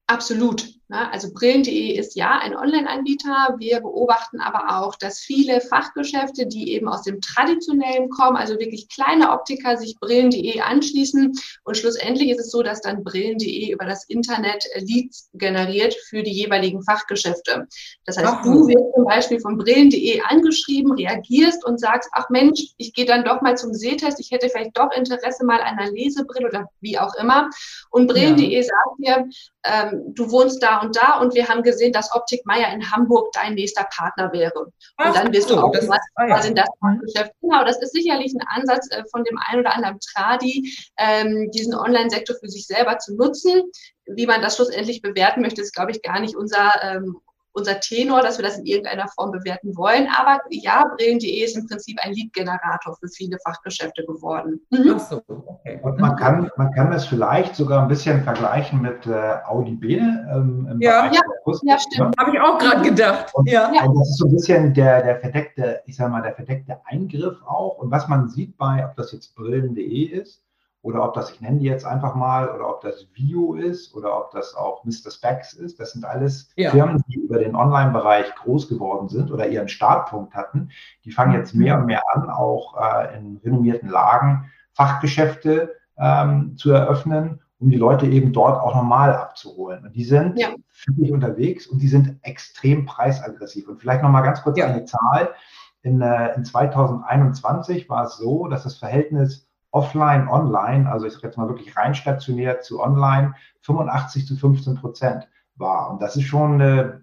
[0.06, 0.79] Absolut.
[0.90, 3.54] Also Brillen.de ist ja ein Online-Anbieter.
[3.58, 8.88] Wir beobachten aber auch, dass viele Fachgeschäfte, die eben aus dem Traditionellen kommen, also wirklich
[8.88, 11.32] kleine Optiker, sich Brillen.de anschließen.
[11.62, 16.32] Und schlussendlich ist es so, dass dann Brillen.de über das Internet Leads generiert für die
[16.32, 17.68] jeweiligen Fachgeschäfte.
[18.04, 22.74] Das heißt, ach, du wirst zum Beispiel von Brillen.de angeschrieben, reagierst und sagst, ach Mensch,
[22.78, 25.92] ich gehe dann doch mal zum Sehtest, ich hätte vielleicht doch Interesse mal an einer
[25.92, 27.48] Lesebrille oder wie auch immer.
[27.90, 28.62] Und Brillen.de ja.
[28.62, 29.28] sagt dir,
[29.62, 33.32] ähm, du wohnst da und da und wir haben gesehen, dass Optik Meier in Hamburg
[33.32, 34.72] dein nächster Partner wäre.
[34.96, 36.68] Ach, und dann wirst so, du auch das was, was in das
[37.00, 37.32] Geschäft.
[37.40, 41.74] Genau, das ist sicherlich ein Ansatz äh, von dem einen oder anderen Tradi, ähm, diesen
[41.74, 43.70] Online-Sektor für sich selber zu nutzen.
[44.06, 47.20] Wie man das schlussendlich bewerten möchte, ist, glaube ich, gar nicht unser ähm,
[47.52, 50.08] unser Tenor, dass wir das in irgendeiner Form bewerten wollen.
[50.16, 54.60] Aber ja, Brillen.de ist im Prinzip ein Lead-Generator für viele Fachgeschäfte geworden.
[54.70, 54.94] Mhm.
[54.96, 55.80] Ach so, okay.
[55.82, 60.28] Und man kann, man kann das vielleicht sogar ein bisschen vergleichen mit äh, Audi Bene.
[60.32, 61.20] Ähm, ja, ja,
[61.62, 62.16] ja, stimmt.
[62.18, 63.32] Habe ich auch gerade gedacht.
[63.34, 63.68] Und, ja.
[63.68, 67.36] und das ist so ein bisschen der, der verdeckte, ich sage mal, der verdeckte Eingriff
[67.46, 67.78] auch.
[67.78, 70.42] Und was man sieht bei, ob das jetzt Brillen.de ist,
[70.82, 74.16] oder ob das, ich nenne die jetzt einfach mal, oder ob das Vio ist oder
[74.16, 75.10] ob das auch Mr.
[75.10, 75.78] Specs ist.
[75.78, 76.70] Das sind alles ja.
[76.70, 80.70] Firmen, die über den Online-Bereich groß geworden sind oder ihren Startpunkt hatten.
[81.04, 86.70] Die fangen jetzt mehr und mehr an, auch äh, in renommierten Lagen Fachgeschäfte ähm, zu
[86.70, 89.84] eröffnen, um die Leute eben dort auch normal abzuholen.
[89.84, 90.48] Und die sind ja.
[90.86, 93.68] wirklich unterwegs und die sind extrem preisaggressiv.
[93.68, 94.66] Und vielleicht nochmal ganz kurz ja.
[94.66, 95.34] eine Zahl.
[95.82, 101.28] In, äh, in 2021 war es so, dass das Verhältnis offline, online, also ich sage
[101.28, 105.90] jetzt mal wirklich rein stationär zu online, 85 zu 15 Prozent war.
[105.90, 107.00] Und das ist schon eine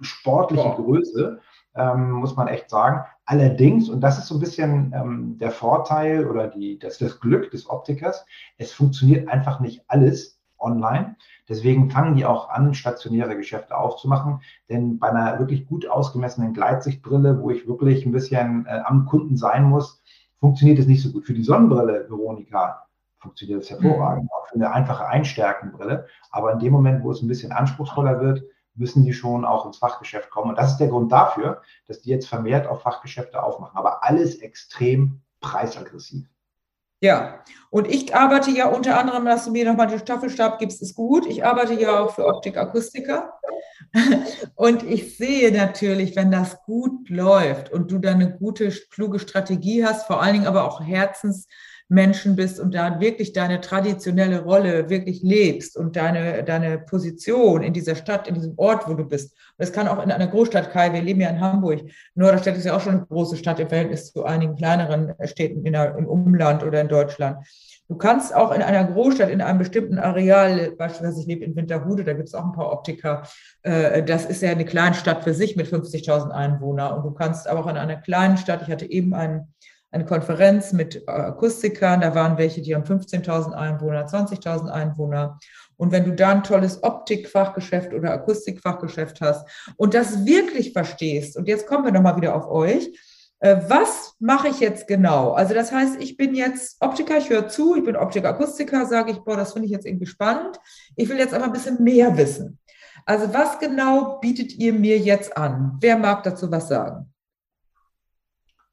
[0.00, 0.76] sportliche Boah.
[0.76, 1.40] Größe,
[1.74, 3.04] ähm, muss man echt sagen.
[3.24, 7.50] Allerdings, und das ist so ein bisschen ähm, der Vorteil oder die, das, das Glück
[7.50, 8.24] des Optikers,
[8.56, 11.16] es funktioniert einfach nicht alles online.
[11.48, 14.40] Deswegen fangen die auch an, stationäre Geschäfte aufzumachen.
[14.68, 19.36] Denn bei einer wirklich gut ausgemessenen Gleitsichtbrille, wo ich wirklich ein bisschen äh, am Kunden
[19.36, 20.02] sein muss,
[20.40, 21.24] funktioniert es nicht so gut.
[21.24, 22.84] Für die Sonnenbrille, Veronika,
[23.18, 24.30] funktioniert es hervorragend, mhm.
[24.30, 26.06] auch für eine einfache Einstärkenbrille.
[26.30, 28.42] Aber in dem Moment, wo es ein bisschen anspruchsvoller wird,
[28.74, 30.50] müssen die schon auch ins Fachgeschäft kommen.
[30.50, 33.76] Und das ist der Grund dafür, dass die jetzt vermehrt auch Fachgeschäfte aufmachen.
[33.76, 36.28] Aber alles extrem preisaggressiv.
[37.00, 40.94] Ja, und ich arbeite ja unter anderem, dass du mir nochmal den Staffelstab gibst, ist
[40.94, 41.26] gut.
[41.26, 43.34] Ich arbeite ja auch für Optikakustiker.
[44.56, 49.84] Und ich sehe natürlich, wenn das gut läuft und du dann eine gute, kluge Strategie
[49.84, 50.84] hast, vor allen Dingen aber auch
[51.88, 57.72] Herzensmenschen bist und da wirklich deine traditionelle Rolle wirklich lebst und deine, deine Position in
[57.72, 59.34] dieser Stadt, in diesem Ort, wo du bist.
[59.56, 61.80] Das kann auch in einer Großstadt, Kai, wir leben ja in Hamburg.
[62.14, 65.96] Norderstedt ist ja auch schon eine große Stadt im Verhältnis zu einigen kleineren Städten der,
[65.96, 67.38] im Umland oder in Deutschland.
[67.88, 72.04] Du kannst auch in einer Großstadt, in einem bestimmten Areal, beispielsweise ich lebe in Winterhude,
[72.04, 73.22] da gibt es auch ein paar Optiker,
[73.62, 76.98] äh, das ist ja eine Kleinstadt für sich mit 50.000 Einwohnern.
[76.98, 79.54] Und du kannst aber auch in einer kleinen Stadt, ich hatte eben ein,
[79.90, 85.38] eine Konferenz mit Akustikern, da waren welche, die haben 15.000 Einwohner, 20.000 Einwohner.
[85.76, 91.48] Und wenn du da ein tolles Optikfachgeschäft oder Akustikfachgeschäft hast und das wirklich verstehst, und
[91.48, 92.90] jetzt kommen wir nochmal wieder auf euch,
[93.40, 95.32] äh, was mache ich jetzt genau?
[95.32, 99.18] Also das heißt, ich bin jetzt Optiker, ich höre zu, ich bin Optikakustiker, sage ich,
[99.18, 100.58] boah, das finde ich jetzt irgendwie spannend.
[100.96, 102.58] Ich will jetzt aber ein bisschen mehr wissen.
[103.06, 105.78] Also was genau bietet ihr mir jetzt an?
[105.80, 107.12] Wer mag dazu was sagen?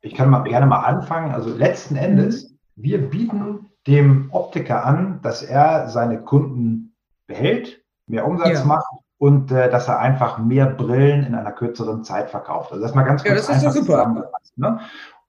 [0.06, 1.32] Ich kann mal, gerne mal anfangen.
[1.32, 2.58] Also letzten Endes, mhm.
[2.76, 6.96] wir bieten dem Optiker an, dass er seine Kunden
[7.28, 8.66] behält, mehr Umsatz ja.
[8.66, 8.86] macht
[9.18, 12.72] und äh, dass er einfach mehr Brillen in einer kürzeren Zeit verkauft.
[12.72, 14.32] Also das mal ganz kurz ja, das ist einfach super.
[14.56, 14.80] Ne?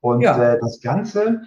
[0.00, 0.36] Und ja.
[0.36, 1.42] äh, das Ganze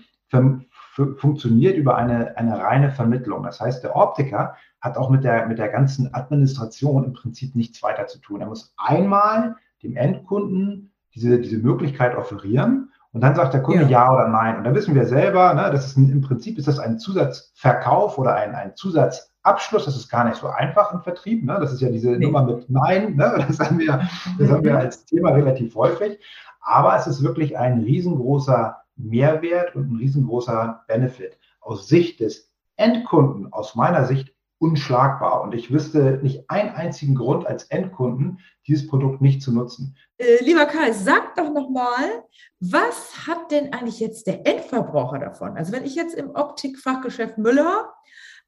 [1.18, 3.44] funktioniert über eine, eine reine Vermittlung.
[3.44, 7.84] Das heißt, der Optiker hat auch mit der, mit der ganzen Administration im Prinzip nichts
[7.84, 8.42] weiter zu tun.
[8.42, 13.90] Er muss einmal dem Endkunden diese, diese Möglichkeit offerieren und dann sagt der Kunde ja,
[13.90, 14.58] ja oder nein.
[14.58, 18.18] Und da wissen wir selber, ne, das ist ein, im Prinzip ist das ein Zusatzverkauf
[18.18, 21.44] oder ein, ein Zusatz Abschluss, das ist gar nicht so einfach im Vertrieb.
[21.44, 21.58] Ne?
[21.60, 22.26] Das ist ja diese nee.
[22.26, 23.44] Nummer mit Nein, ne?
[23.48, 26.20] das, haben wir, das haben wir als Thema relativ häufig.
[26.62, 31.38] Aber es ist wirklich ein riesengroßer Mehrwert und ein riesengroßer Benefit.
[31.62, 35.42] Aus Sicht des Endkunden, aus meiner Sicht unschlagbar.
[35.42, 39.98] Und ich wüsste nicht einen einzigen Grund als Endkunden, dieses Produkt nicht zu nutzen.
[40.18, 42.24] Äh, lieber Kai, sag doch nochmal,
[42.60, 45.58] was hat denn eigentlich jetzt der Endverbraucher davon?
[45.58, 47.94] Also wenn ich jetzt im Optikfachgeschäft Müller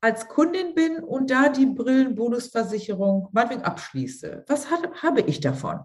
[0.02, 5.80] als Kundin bin und da die Brillenbonusversicherung meinetwegen abschließe, was hat, habe ich davon?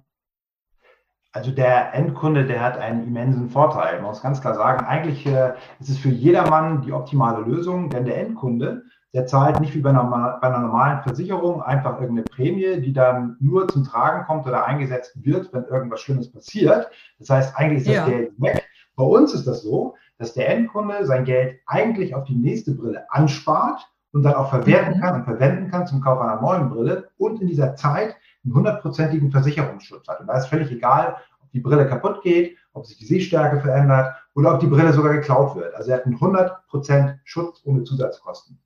[1.33, 3.97] Also der Endkunde, der hat einen immensen Vorteil.
[3.97, 8.07] Man muss ganz klar sagen, eigentlich äh, ist es für jedermann die optimale Lösung, denn
[8.07, 8.85] der Endkunde,
[9.17, 10.05] der zahlt nicht wie bei einer,
[10.43, 15.17] bei einer normalen Versicherung einfach irgendeine Prämie, die dann nur zum Tragen kommt oder eingesetzt
[15.25, 16.91] wird, wenn irgendwas Schlimmes passiert.
[17.19, 18.07] Das heißt, eigentlich ist das ja.
[18.07, 18.69] Geld weg.
[18.95, 23.11] Bei uns ist das so, dass der Endkunde sein Geld eigentlich auf die nächste Brille
[23.11, 25.01] anspart und dann auch verwerten mhm.
[25.01, 29.31] kann und verwenden kann zum Kauf einer neuen Brille und in dieser Zeit einen hundertprozentigen
[29.31, 30.21] Versicherungsschutz hat.
[30.21, 34.15] Und da ist völlig egal, ob die Brille kaputt geht, ob sich die Sehstärke verändert
[34.35, 35.75] oder ob die Brille sogar geklaut wird.
[35.75, 38.59] Also er hat einen 100% Schutz ohne Zusatzkosten.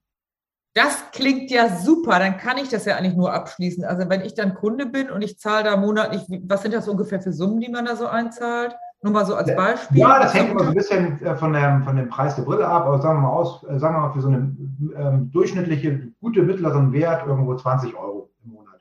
[0.74, 3.84] Das klingt ja super, dann kann ich das ja eigentlich nur abschließen.
[3.84, 7.20] Also wenn ich dann Kunde bin und ich zahle da monatlich, was sind das ungefähr
[7.20, 8.76] für Summen, die man da so einzahlt?
[9.02, 9.98] Nur mal so als Beispiel.
[9.98, 12.66] Ja, das hängt immer so ein bisschen äh, von dem, von dem Preis der Brille
[12.66, 14.56] ab, aber sagen wir mal aus, äh, sagen wir mal für so eine
[14.94, 18.80] ähm, durchschnittliche, gute mittleren Wert irgendwo 20 Euro im Monat.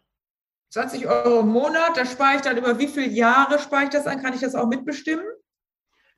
[0.72, 4.08] 20 Euro im Monat, da spare ich dann über wie viele Jahre spare ich das
[4.08, 4.22] an?
[4.22, 5.26] Kann ich das auch mitbestimmen?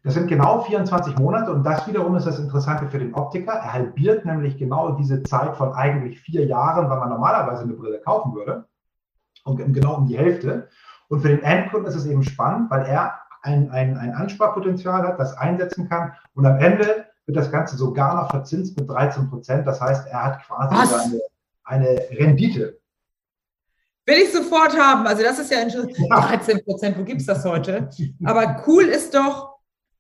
[0.04, 3.54] Das sind genau 24 Monate und das wiederum ist das Interessante für den Optiker.
[3.54, 8.00] Er halbiert nämlich genau diese Zeit von eigentlich vier Jahren, weil man normalerweise eine Brille
[8.00, 8.66] kaufen würde.
[9.44, 10.70] Und genau um die Hälfte.
[11.08, 15.20] Und für den Endkunden ist es eben spannend, weil er ein, ein, ein Ansparpotenzial hat,
[15.20, 16.14] das einsetzen kann.
[16.34, 19.68] Und am Ende wird das Ganze sogar noch verzinst mit 13 Prozent.
[19.68, 20.76] Das heißt, er hat quasi
[21.64, 22.80] eine, eine Rendite.
[24.06, 25.06] Will ich sofort haben.
[25.06, 26.22] Also das ist ja, ja.
[26.22, 26.98] 13 Prozent.
[26.98, 27.90] Wo gibt es das heute?
[28.24, 29.51] Aber cool ist doch,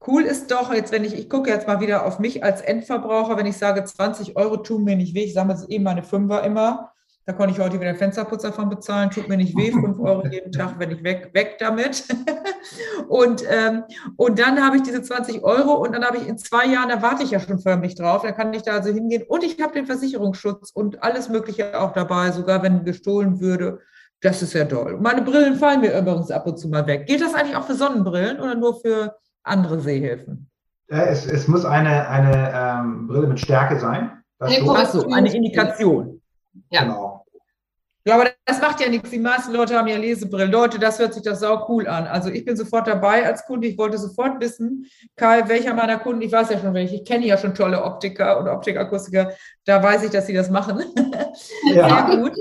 [0.07, 3.37] cool ist doch, jetzt wenn ich, ich gucke jetzt mal wieder auf mich als Endverbraucher,
[3.37, 6.91] wenn ich sage, 20 Euro tun mir nicht weh, ich sammle eben meine Fünfer immer.
[7.27, 10.51] Da konnte ich heute wieder Fensterputzer von bezahlen, tut mir nicht weh, 5 Euro jeden
[10.51, 12.03] Tag, wenn ich weg, weg damit.
[13.07, 13.83] und, ähm,
[14.17, 17.01] und dann habe ich diese 20 Euro und dann habe ich in zwei Jahren, da
[17.01, 19.73] warte ich ja schon förmlich drauf, dann kann ich da also hingehen und ich habe
[19.73, 23.79] den Versicherungsschutz und alles Mögliche auch dabei, sogar wenn gestohlen würde.
[24.21, 24.97] Das ist ja toll.
[24.99, 27.07] Meine Brillen fallen mir übrigens ab und zu mal weg.
[27.07, 30.49] Gilt das eigentlich auch für Sonnenbrillen oder nur für andere Sehhilfen?
[30.87, 34.23] Es, es muss eine, eine ähm, Brille mit Stärke sein.
[34.39, 34.75] Das so.
[34.75, 36.21] Achso, eine Indikation.
[36.69, 36.83] Ja.
[36.83, 37.25] Genau.
[38.03, 39.11] Ja, aber das macht ja nichts.
[39.11, 40.51] Die meisten Leute haben ja Lesebrillen.
[40.51, 42.07] Leute, das hört sich doch sau cool an.
[42.07, 43.67] Also ich bin sofort dabei als Kunde.
[43.67, 47.27] Ich wollte sofort wissen, Kai, welcher meiner Kunden, ich weiß ja schon welche, ich kenne
[47.27, 49.33] ja schon tolle Optiker und Optikakustiker,
[49.65, 50.83] da weiß ich, dass sie das machen.
[51.63, 52.07] Ja.
[52.07, 52.33] Sehr gut.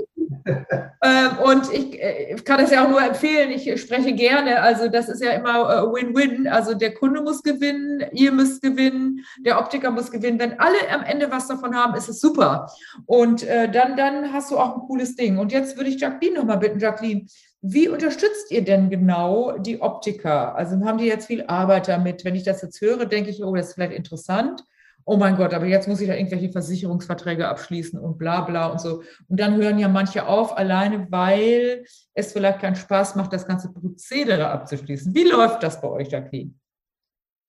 [0.45, 4.87] Ähm, und ich, äh, ich, kann es ja auch nur empfehlen, ich spreche gerne, also
[4.87, 9.59] das ist ja immer äh, Win-Win, also der Kunde muss gewinnen, ihr müsst gewinnen, der
[9.59, 12.71] Optiker muss gewinnen, wenn alle am Ende was davon haben, ist es super.
[13.05, 15.37] Und äh, dann, dann hast du auch ein cooles Ding.
[15.37, 17.25] Und jetzt würde ich Jacqueline nochmal bitten, Jacqueline,
[17.61, 20.55] wie unterstützt ihr denn genau die Optiker?
[20.55, 22.25] Also haben die jetzt viel Arbeit damit?
[22.25, 24.63] Wenn ich das jetzt höre, denke ich, oh, das ist vielleicht interessant
[25.11, 28.79] oh mein Gott, aber jetzt muss ich da irgendwelche Versicherungsverträge abschließen und bla bla und
[28.79, 29.03] so.
[29.27, 33.73] Und dann hören ja manche auf, alleine weil es vielleicht keinen Spaß macht, das ganze
[33.73, 35.13] Prozedere abzuschließen.
[35.13, 36.53] Wie läuft das bei euch, Jacqueline?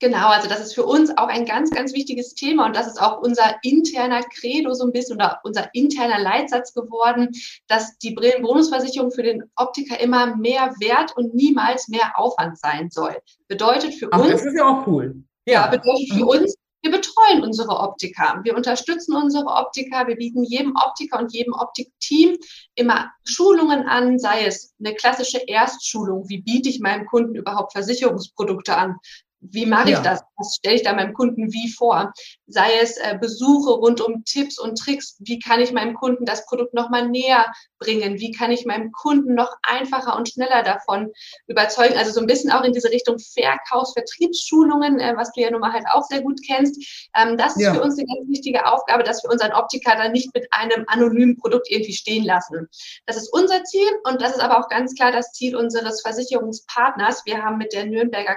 [0.00, 3.00] Genau, also das ist für uns auch ein ganz, ganz wichtiges Thema und das ist
[3.00, 7.28] auch unser interner Credo so ein bisschen oder unser interner Leitsatz geworden,
[7.68, 13.16] dass die Brillenbonusversicherung für den Optiker immer mehr Wert und niemals mehr Aufwand sein soll.
[13.46, 14.32] Bedeutet für Ach, uns.
[14.32, 15.22] Das ist ja auch cool.
[15.46, 18.40] Ja, bedeutet für uns, wir betreuen unsere Optiker.
[18.42, 20.06] Wir unterstützen unsere Optiker.
[20.08, 22.36] Wir bieten jedem Optiker und jedem Optikteam
[22.74, 26.28] immer Schulungen an, sei es eine klassische Erstschulung.
[26.28, 28.96] Wie biete ich meinem Kunden überhaupt Versicherungsprodukte an?
[29.42, 30.02] Wie mache ich ja.
[30.02, 30.22] das?
[30.36, 32.12] Was stelle ich da meinem Kunden wie vor?
[32.46, 35.16] Sei es äh, Besuche rund um Tipps und Tricks.
[35.18, 38.20] Wie kann ich meinem Kunden das Produkt nochmal näher bringen?
[38.20, 41.10] Wie kann ich meinem Kunden noch einfacher und schneller davon
[41.48, 41.96] überzeugen?
[41.96, 45.60] Also so ein bisschen auch in diese Richtung Verkaufs-, Vertriebsschulungen, äh, was du ja nun
[45.60, 47.10] mal halt auch sehr gut kennst.
[47.16, 47.74] Ähm, das ist ja.
[47.74, 51.36] für uns eine ganz wichtige Aufgabe, dass wir unseren Optiker dann nicht mit einem anonymen
[51.36, 52.68] Produkt irgendwie stehen lassen.
[53.06, 57.22] Das ist unser Ziel und das ist aber auch ganz klar das Ziel unseres Versicherungspartners.
[57.24, 58.36] Wir haben mit der Nürnberger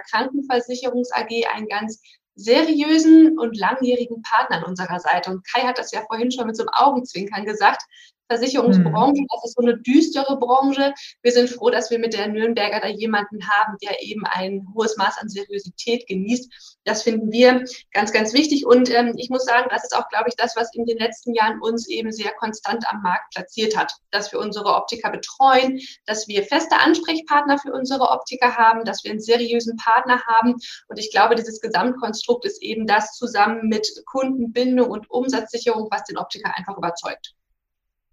[0.96, 2.02] Krankenversicherungs AG einen ganz
[2.36, 5.32] seriösen und langjährigen Partner an unserer Seite.
[5.32, 7.84] Und Kai hat das ja vorhin schon mit so einem Augenzwinkern gesagt.
[8.28, 9.28] Versicherungsbranche, mhm.
[9.32, 10.94] das ist so eine düstere Branche.
[11.22, 14.98] Wir sind froh, dass wir mit der Nürnberger da jemanden haben, der eben ein hohes
[14.98, 16.78] Maß an Seriosität genießt.
[16.86, 18.66] Das finden wir ganz, ganz wichtig.
[18.66, 21.34] Und ähm, ich muss sagen, das ist auch, glaube ich, das, was in den letzten
[21.34, 23.92] Jahren uns eben sehr konstant am Markt platziert hat.
[24.12, 29.12] Dass wir unsere Optiker betreuen, dass wir feste Ansprechpartner für unsere Optiker haben, dass wir
[29.12, 30.56] einen seriösen Partner haben.
[30.88, 36.18] Und ich glaube, dieses Gesamtkonstrukt ist eben das zusammen mit Kundenbindung und Umsatzsicherung, was den
[36.18, 37.36] Optiker einfach überzeugt.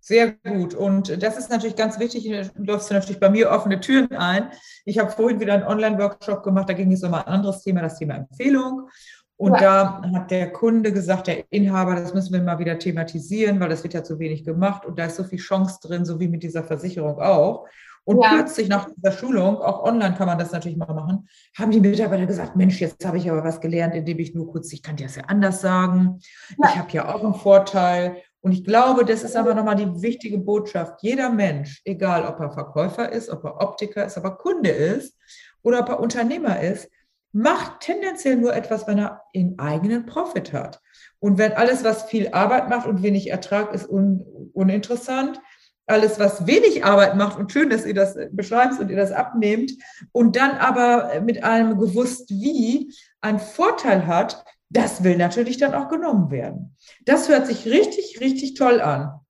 [0.05, 0.75] Sehr gut.
[0.75, 2.25] Und das ist natürlich ganz wichtig.
[2.25, 4.51] Du läufst natürlich bei mir offene Türen ein.
[4.85, 6.69] Ich habe vorhin wieder einen Online-Workshop gemacht.
[6.69, 8.89] Da ging es um ein anderes Thema, das Thema Empfehlung.
[9.37, 13.69] Und da hat der Kunde gesagt, der Inhaber, das müssen wir mal wieder thematisieren, weil
[13.69, 14.85] das wird ja zu wenig gemacht.
[14.85, 17.69] Und da ist so viel Chance drin, so wie mit dieser Versicherung auch.
[18.05, 18.31] Und ja.
[18.35, 22.27] plötzlich nach dieser Schulung, auch online kann man das natürlich mal machen, haben die Mitarbeiter
[22.27, 25.07] gesagt, Mensch, jetzt habe ich aber was gelernt, indem ich nur kurz, ich kann dir
[25.07, 26.19] das ja anders sagen.
[26.61, 26.71] Ja.
[26.71, 28.17] Ich habe ja auch einen Vorteil.
[28.43, 31.01] Und ich glaube, das ist aber nochmal die wichtige Botschaft.
[31.01, 35.17] Jeder Mensch, egal ob er Verkäufer ist, ob er Optiker ist, ob er Kunde ist
[35.63, 36.91] oder ob er Unternehmer ist,
[37.33, 40.81] macht tendenziell nur etwas, wenn er einen eigenen Profit hat.
[41.21, 45.41] Und wenn alles, was viel Arbeit macht und wenig Ertrag, ist un uninteressant.
[45.87, 49.73] Alles, was wenig Arbeit macht und schön, dass ihr das beschreibt und ihr das abnehmt
[50.13, 55.89] und dann aber mit einem gewusst wie einen Vorteil hat, das will natürlich dann auch
[55.89, 56.77] genommen werden.
[57.05, 59.21] Das hört sich richtig, richtig toll an.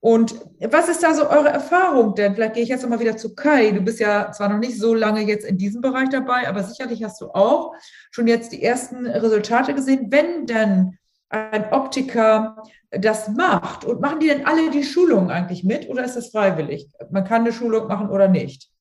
[0.00, 2.34] Und was ist da so eure Erfahrung denn?
[2.34, 3.70] Vielleicht gehe ich jetzt nochmal wieder zu Kai.
[3.70, 7.04] Du bist ja zwar noch nicht so lange jetzt in diesem Bereich dabei, aber sicherlich
[7.04, 7.72] hast du auch
[8.10, 10.06] schon jetzt die ersten Resultate gesehen.
[10.10, 13.84] Wenn denn ein Optiker das macht?
[13.84, 16.88] Und machen die denn alle die Schulungen eigentlich mit oder ist das freiwillig?
[17.10, 18.71] Man kann eine Schulung machen oder nicht?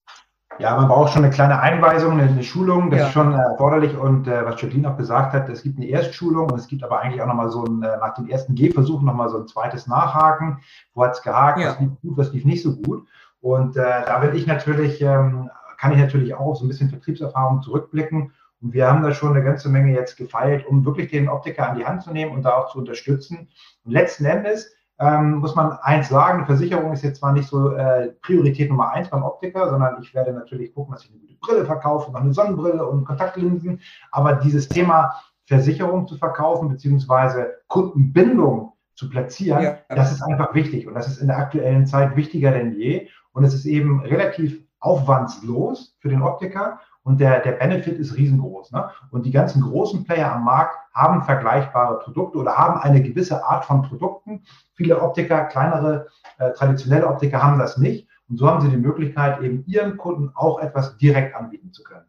[0.62, 3.06] Ja, man braucht schon eine kleine Einweisung, eine Schulung, das ja.
[3.08, 3.98] ist schon erforderlich.
[3.98, 7.02] Und äh, was Jacqueline auch gesagt hat, es gibt eine Erstschulung und es gibt aber
[7.02, 10.60] eigentlich auch nochmal so ein, äh, nach dem ersten Gehversuch nochmal so ein zweites Nachhaken.
[10.94, 11.70] Wo hat es gehakt, ja.
[11.70, 13.08] was lief gut, was lief nicht so gut.
[13.42, 17.64] Und äh, da will ich natürlich, ähm, kann ich natürlich auch so ein bisschen Vertriebserfahrung
[17.64, 18.32] zurückblicken.
[18.62, 21.78] Und wir haben da schon eine ganze Menge jetzt gefeilt, um wirklich den Optiker an
[21.80, 23.48] die Hand zu nehmen und da auch zu unterstützen.
[23.84, 28.10] Und letzten Endes ähm, muss man eins sagen, Versicherung ist jetzt zwar nicht so äh,
[28.22, 31.66] Priorität Nummer eins beim Optiker, sondern ich werde natürlich gucken, dass ich eine gute Brille
[31.66, 33.82] verkaufe, noch eine Sonnenbrille und Kontaktlinsen.
[34.12, 39.78] Aber dieses Thema Versicherung zu verkaufen, beziehungsweise Kundenbindung zu platzieren, ja.
[39.90, 40.88] das ist einfach wichtig.
[40.88, 43.08] Und das ist in der aktuellen Zeit wichtiger denn je.
[43.34, 48.72] Und es ist eben relativ aufwandslos für den Optiker und der, der Benefit ist riesengroß.
[48.72, 48.90] Ne?
[49.10, 53.66] Und die ganzen großen Player am Markt haben vergleichbare Produkte oder haben eine gewisse Art
[53.66, 54.44] von Produkten.
[54.74, 58.08] Viele Optiker, kleinere, äh, traditionelle Optiker haben das nicht.
[58.30, 62.06] Und so haben sie die Möglichkeit, eben ihren Kunden auch etwas direkt anbieten zu können.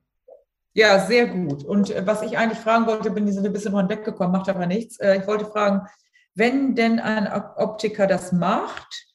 [0.75, 1.65] Ja, sehr gut.
[1.65, 4.67] Und äh, was ich eigentlich fragen wollte, bin ich ein bisschen von weggekommen, macht aber
[4.67, 4.99] nichts.
[5.01, 5.87] Äh, ich wollte fragen,
[6.35, 9.12] wenn denn ein Optiker das macht,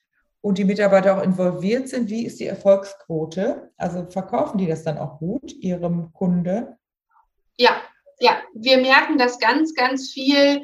[0.47, 3.69] und die Mitarbeiter auch involviert sind, wie ist die Erfolgsquote?
[3.75, 6.77] Also verkaufen die das dann auch gut ihrem Kunde?
[7.57, 7.71] Ja,
[8.21, 10.63] ja, wir merken, dass ganz, ganz viel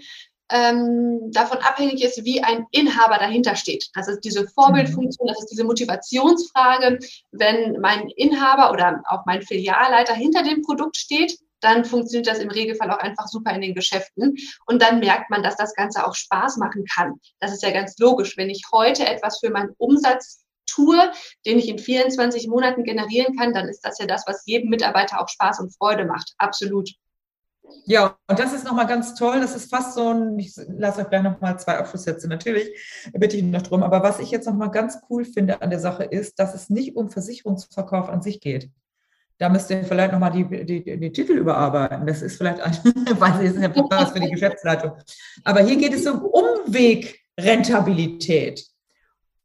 [0.49, 3.89] ähm, davon abhängig ist, wie ein Inhaber dahinter steht.
[3.93, 6.99] Das ist diese Vorbildfunktion, das ist diese Motivationsfrage.
[7.31, 12.49] Wenn mein Inhaber oder auch mein Filialleiter hinter dem Produkt steht, dann funktioniert das im
[12.49, 14.35] Regelfall auch einfach super in den Geschäften.
[14.65, 17.15] Und dann merkt man, dass das Ganze auch Spaß machen kann.
[17.39, 18.37] Das ist ja ganz logisch.
[18.37, 21.11] Wenn ich heute etwas für meinen Umsatz tue,
[21.45, 25.21] den ich in 24 Monaten generieren kann, dann ist das ja das, was jedem Mitarbeiter
[25.21, 26.33] auch Spaß und Freude macht.
[26.37, 26.89] Absolut.
[27.85, 29.39] Ja, und das ist nochmal ganz toll.
[29.39, 32.69] Das ist fast so ein, ich lasse euch gleich nochmal zwei Abschlusssätze natürlich,
[33.13, 33.83] bitte ich noch drum.
[33.83, 36.95] Aber was ich jetzt nochmal ganz cool finde an der Sache ist, dass es nicht
[36.95, 38.69] um Versicherungsverkauf an sich geht.
[39.43, 42.07] Da müsst ihr vielleicht nochmal die, die, die Titel überarbeiten.
[42.07, 42.71] Das ist vielleicht, ein,
[43.19, 44.93] weiß ich, ist ja was für die Geschäftsleitung.
[45.43, 48.65] Aber hier geht es um Umwegrentabilität.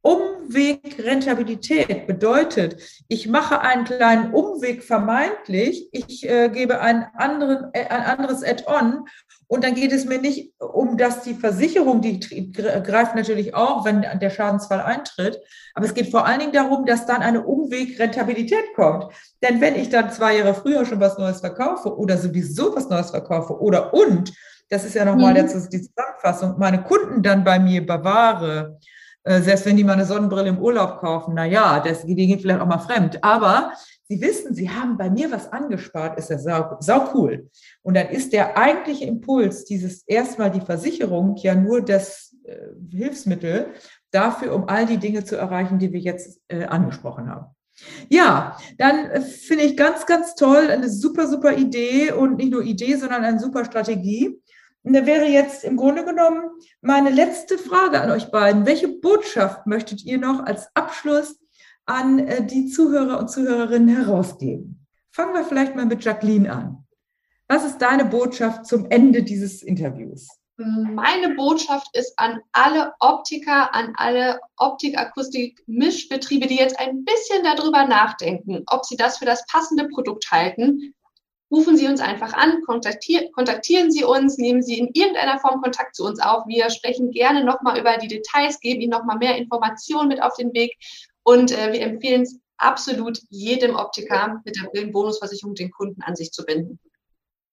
[0.02, 8.02] Umwegrentabilität bedeutet, ich mache einen kleinen Umweg vermeintlich, ich äh, gebe einen anderen, äh, ein
[8.02, 9.06] anderes Add-on
[9.48, 12.20] und dann geht es mir nicht um, dass die Versicherung, die
[12.52, 15.40] greift natürlich auch, wenn der Schadensfall eintritt,
[15.74, 19.06] aber es geht vor allen Dingen darum, dass dann eine Umwegrentabilität kommt.
[19.42, 23.10] Denn wenn ich dann zwei Jahre früher schon was Neues verkaufe oder sowieso was Neues
[23.10, 24.32] verkaufe oder und,
[24.70, 25.48] das ist ja nochmal mhm.
[25.70, 28.78] die Zusammenfassung, meine Kunden dann bei mir bewahre,
[29.28, 32.40] äh, selbst wenn die mal eine Sonnenbrille im Urlaub kaufen, na ja, das, die gehen
[32.40, 33.22] vielleicht auch mal fremd.
[33.22, 33.72] Aber
[34.08, 37.50] sie wissen, sie haben bei mir was angespart, ist ja sau, sau cool.
[37.82, 42.56] Und dann ist der eigentliche Impuls, dieses erstmal die Versicherung, ja nur das äh,
[42.90, 43.74] Hilfsmittel
[44.10, 47.54] dafür, um all die Dinge zu erreichen, die wir jetzt äh, angesprochen haben.
[48.08, 52.62] Ja, dann äh, finde ich ganz, ganz toll, eine super, super Idee und nicht nur
[52.62, 54.40] Idee, sondern eine super Strategie.
[54.82, 56.42] Und da wäre jetzt im Grunde genommen
[56.80, 58.66] meine letzte Frage an euch beiden.
[58.66, 61.38] Welche Botschaft möchtet ihr noch als Abschluss
[61.84, 64.86] an äh, die Zuhörer und Zuhörerinnen herausgeben?
[65.10, 66.86] Fangen wir vielleicht mal mit Jacqueline an.
[67.48, 70.28] Was ist deine Botschaft zum Ende dieses Interviews?
[70.60, 78.64] Meine Botschaft ist an alle Optiker, an alle Optik-Akustik-Mischbetriebe, die jetzt ein bisschen darüber nachdenken,
[78.66, 80.94] ob sie das für das passende Produkt halten,
[81.50, 85.94] rufen Sie uns einfach an, kontaktier kontaktieren Sie uns, nehmen Sie in irgendeiner Form Kontakt
[85.94, 86.46] zu uns auf.
[86.46, 90.52] Wir sprechen gerne nochmal über die Details, geben Ihnen nochmal mehr Informationen mit auf den
[90.52, 90.76] Weg
[91.22, 96.32] und äh, wir empfehlen es absolut jedem Optiker mit der Brillenbonusversicherung den Kunden an sich
[96.32, 96.78] zu binden.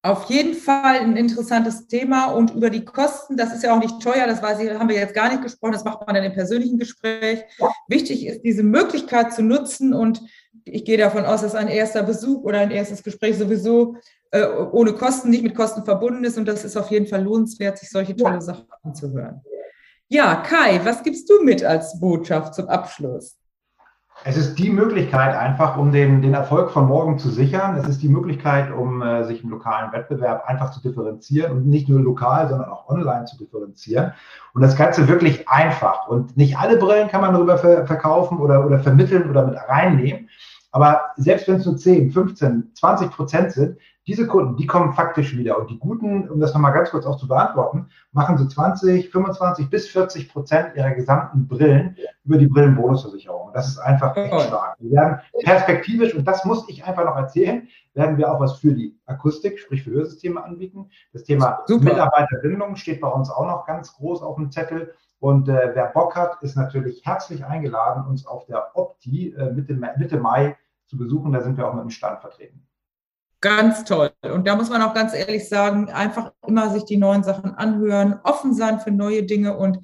[0.06, 4.00] Auf jeden Fall ein interessantes Thema und über die Kosten, das ist ja auch nicht
[4.04, 6.34] teuer, das weiß ich, haben wir jetzt gar nicht gesprochen, das macht man dann im
[6.34, 7.44] persönlichen Gespräch.
[7.88, 10.22] Wichtig ist, diese Möglichkeit zu nutzen und
[10.66, 13.98] ich gehe davon aus, dass ein erster Besuch oder ein erstes Gespräch sowieso
[14.32, 17.78] äh, ohne Kosten, nicht mit Kosten verbunden ist und das ist auf jeden Fall lohnenswert,
[17.78, 18.42] sich solche tolle ja.
[18.42, 19.42] Sachen anzuhören.
[20.08, 23.38] Ja, Kai, was gibst du mit als Botschaft zum Abschluss?
[24.24, 27.76] Es ist die Möglichkeit einfach, um den, den Erfolg von morgen zu sichern.
[27.76, 31.90] Es ist die Möglichkeit, um äh, sich im lokalen Wettbewerb einfach zu differenzieren und nicht
[31.90, 34.14] nur lokal, sondern auch online zu differenzieren.
[34.54, 36.08] Und das Ganze wirklich einfach.
[36.08, 40.30] Und nicht alle Brillen kann man darüber ver verkaufen oder, oder vermitteln oder mit reinnehmen.
[40.76, 45.38] Aber selbst wenn es nur 10, 15, 20 Prozent sind, diese Kunden, die kommen faktisch
[45.38, 45.58] wieder.
[45.58, 49.70] Und die guten, um das nochmal ganz kurz auch zu beantworten, machen so 20, 25
[49.70, 51.96] bis 40 Prozent ihrer gesamten Brillen
[52.26, 53.52] über die Brillenbonusversicherung.
[53.54, 54.76] Das ist einfach echt stark.
[54.80, 58.74] Wir werden perspektivisch, und das muss ich einfach noch erzählen, werden wir auch was für
[58.74, 60.90] die Akustik, sprich für Hörsysteme anbieten.
[61.14, 61.86] Das Thema Super.
[61.86, 64.94] Mitarbeiterbindung steht bei uns auch noch ganz groß auf dem Zettel.
[65.20, 69.74] Und äh, wer Bock hat, ist natürlich herzlich eingeladen, uns auf der Opti äh, Mitte,
[69.74, 70.58] Mitte Mai
[70.96, 71.32] zu besuchen.
[71.34, 72.66] Da sind wir auch mit dem Stand vertreten.
[73.42, 74.12] Ganz toll.
[74.24, 78.20] Und da muss man auch ganz ehrlich sagen, einfach immer sich die neuen Sachen anhören,
[78.24, 79.56] offen sein für neue Dinge.
[79.56, 79.80] Und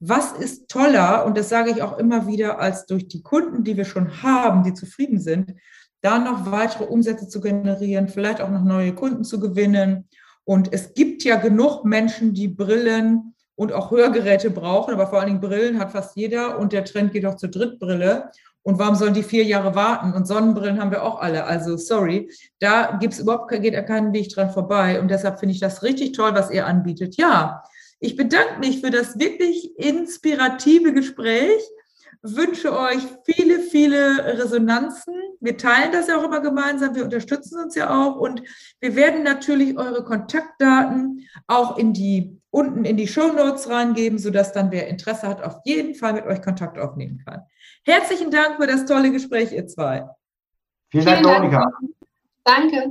[0.00, 3.76] was ist toller, und das sage ich auch immer wieder, als durch die Kunden, die
[3.76, 5.54] wir schon haben, die zufrieden sind,
[6.02, 10.08] da noch weitere Umsätze zu generieren, vielleicht auch noch neue Kunden zu gewinnen.
[10.44, 15.28] Und es gibt ja genug Menschen, die Brillen und auch Hörgeräte brauchen, aber vor allen
[15.28, 18.30] Dingen Brillen hat fast jeder und der Trend geht auch zur Drittbrille.
[18.66, 20.12] Und warum sollen die vier Jahre warten?
[20.12, 21.44] Und Sonnenbrillen haben wir auch alle.
[21.44, 24.98] Also sorry, da gibt's überhaupt geht keinen Weg dran vorbei.
[24.98, 27.16] Und deshalb finde ich das richtig toll, was ihr anbietet.
[27.16, 27.62] Ja,
[28.00, 31.62] ich bedanke mich für das wirklich inspirative Gespräch.
[32.22, 35.14] Wünsche euch viele, viele Resonanzen.
[35.38, 36.96] Wir teilen das ja auch immer gemeinsam.
[36.96, 38.16] Wir unterstützen uns ja auch.
[38.16, 38.42] Und
[38.80, 44.52] wir werden natürlich eure Kontaktdaten auch in die, unten in die Show Notes reingeben, sodass
[44.52, 47.42] dann wer Interesse hat, auf jeden Fall mit euch Kontakt aufnehmen kann.
[47.86, 50.04] Herzlichen Dank für das tolle Gespräch, ihr zwei.
[50.90, 51.70] Vielen Dank, Monika.
[52.42, 52.90] Danke.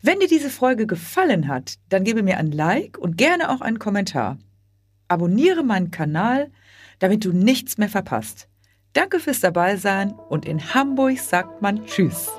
[0.00, 3.80] Wenn dir diese Folge gefallen hat, dann gebe mir ein Like und gerne auch einen
[3.80, 4.38] Kommentar.
[5.08, 6.52] Abonniere meinen Kanal,
[7.00, 8.48] damit du nichts mehr verpasst.
[8.92, 12.30] Danke fürs Dabeisein und in Hamburg sagt man Tschüss.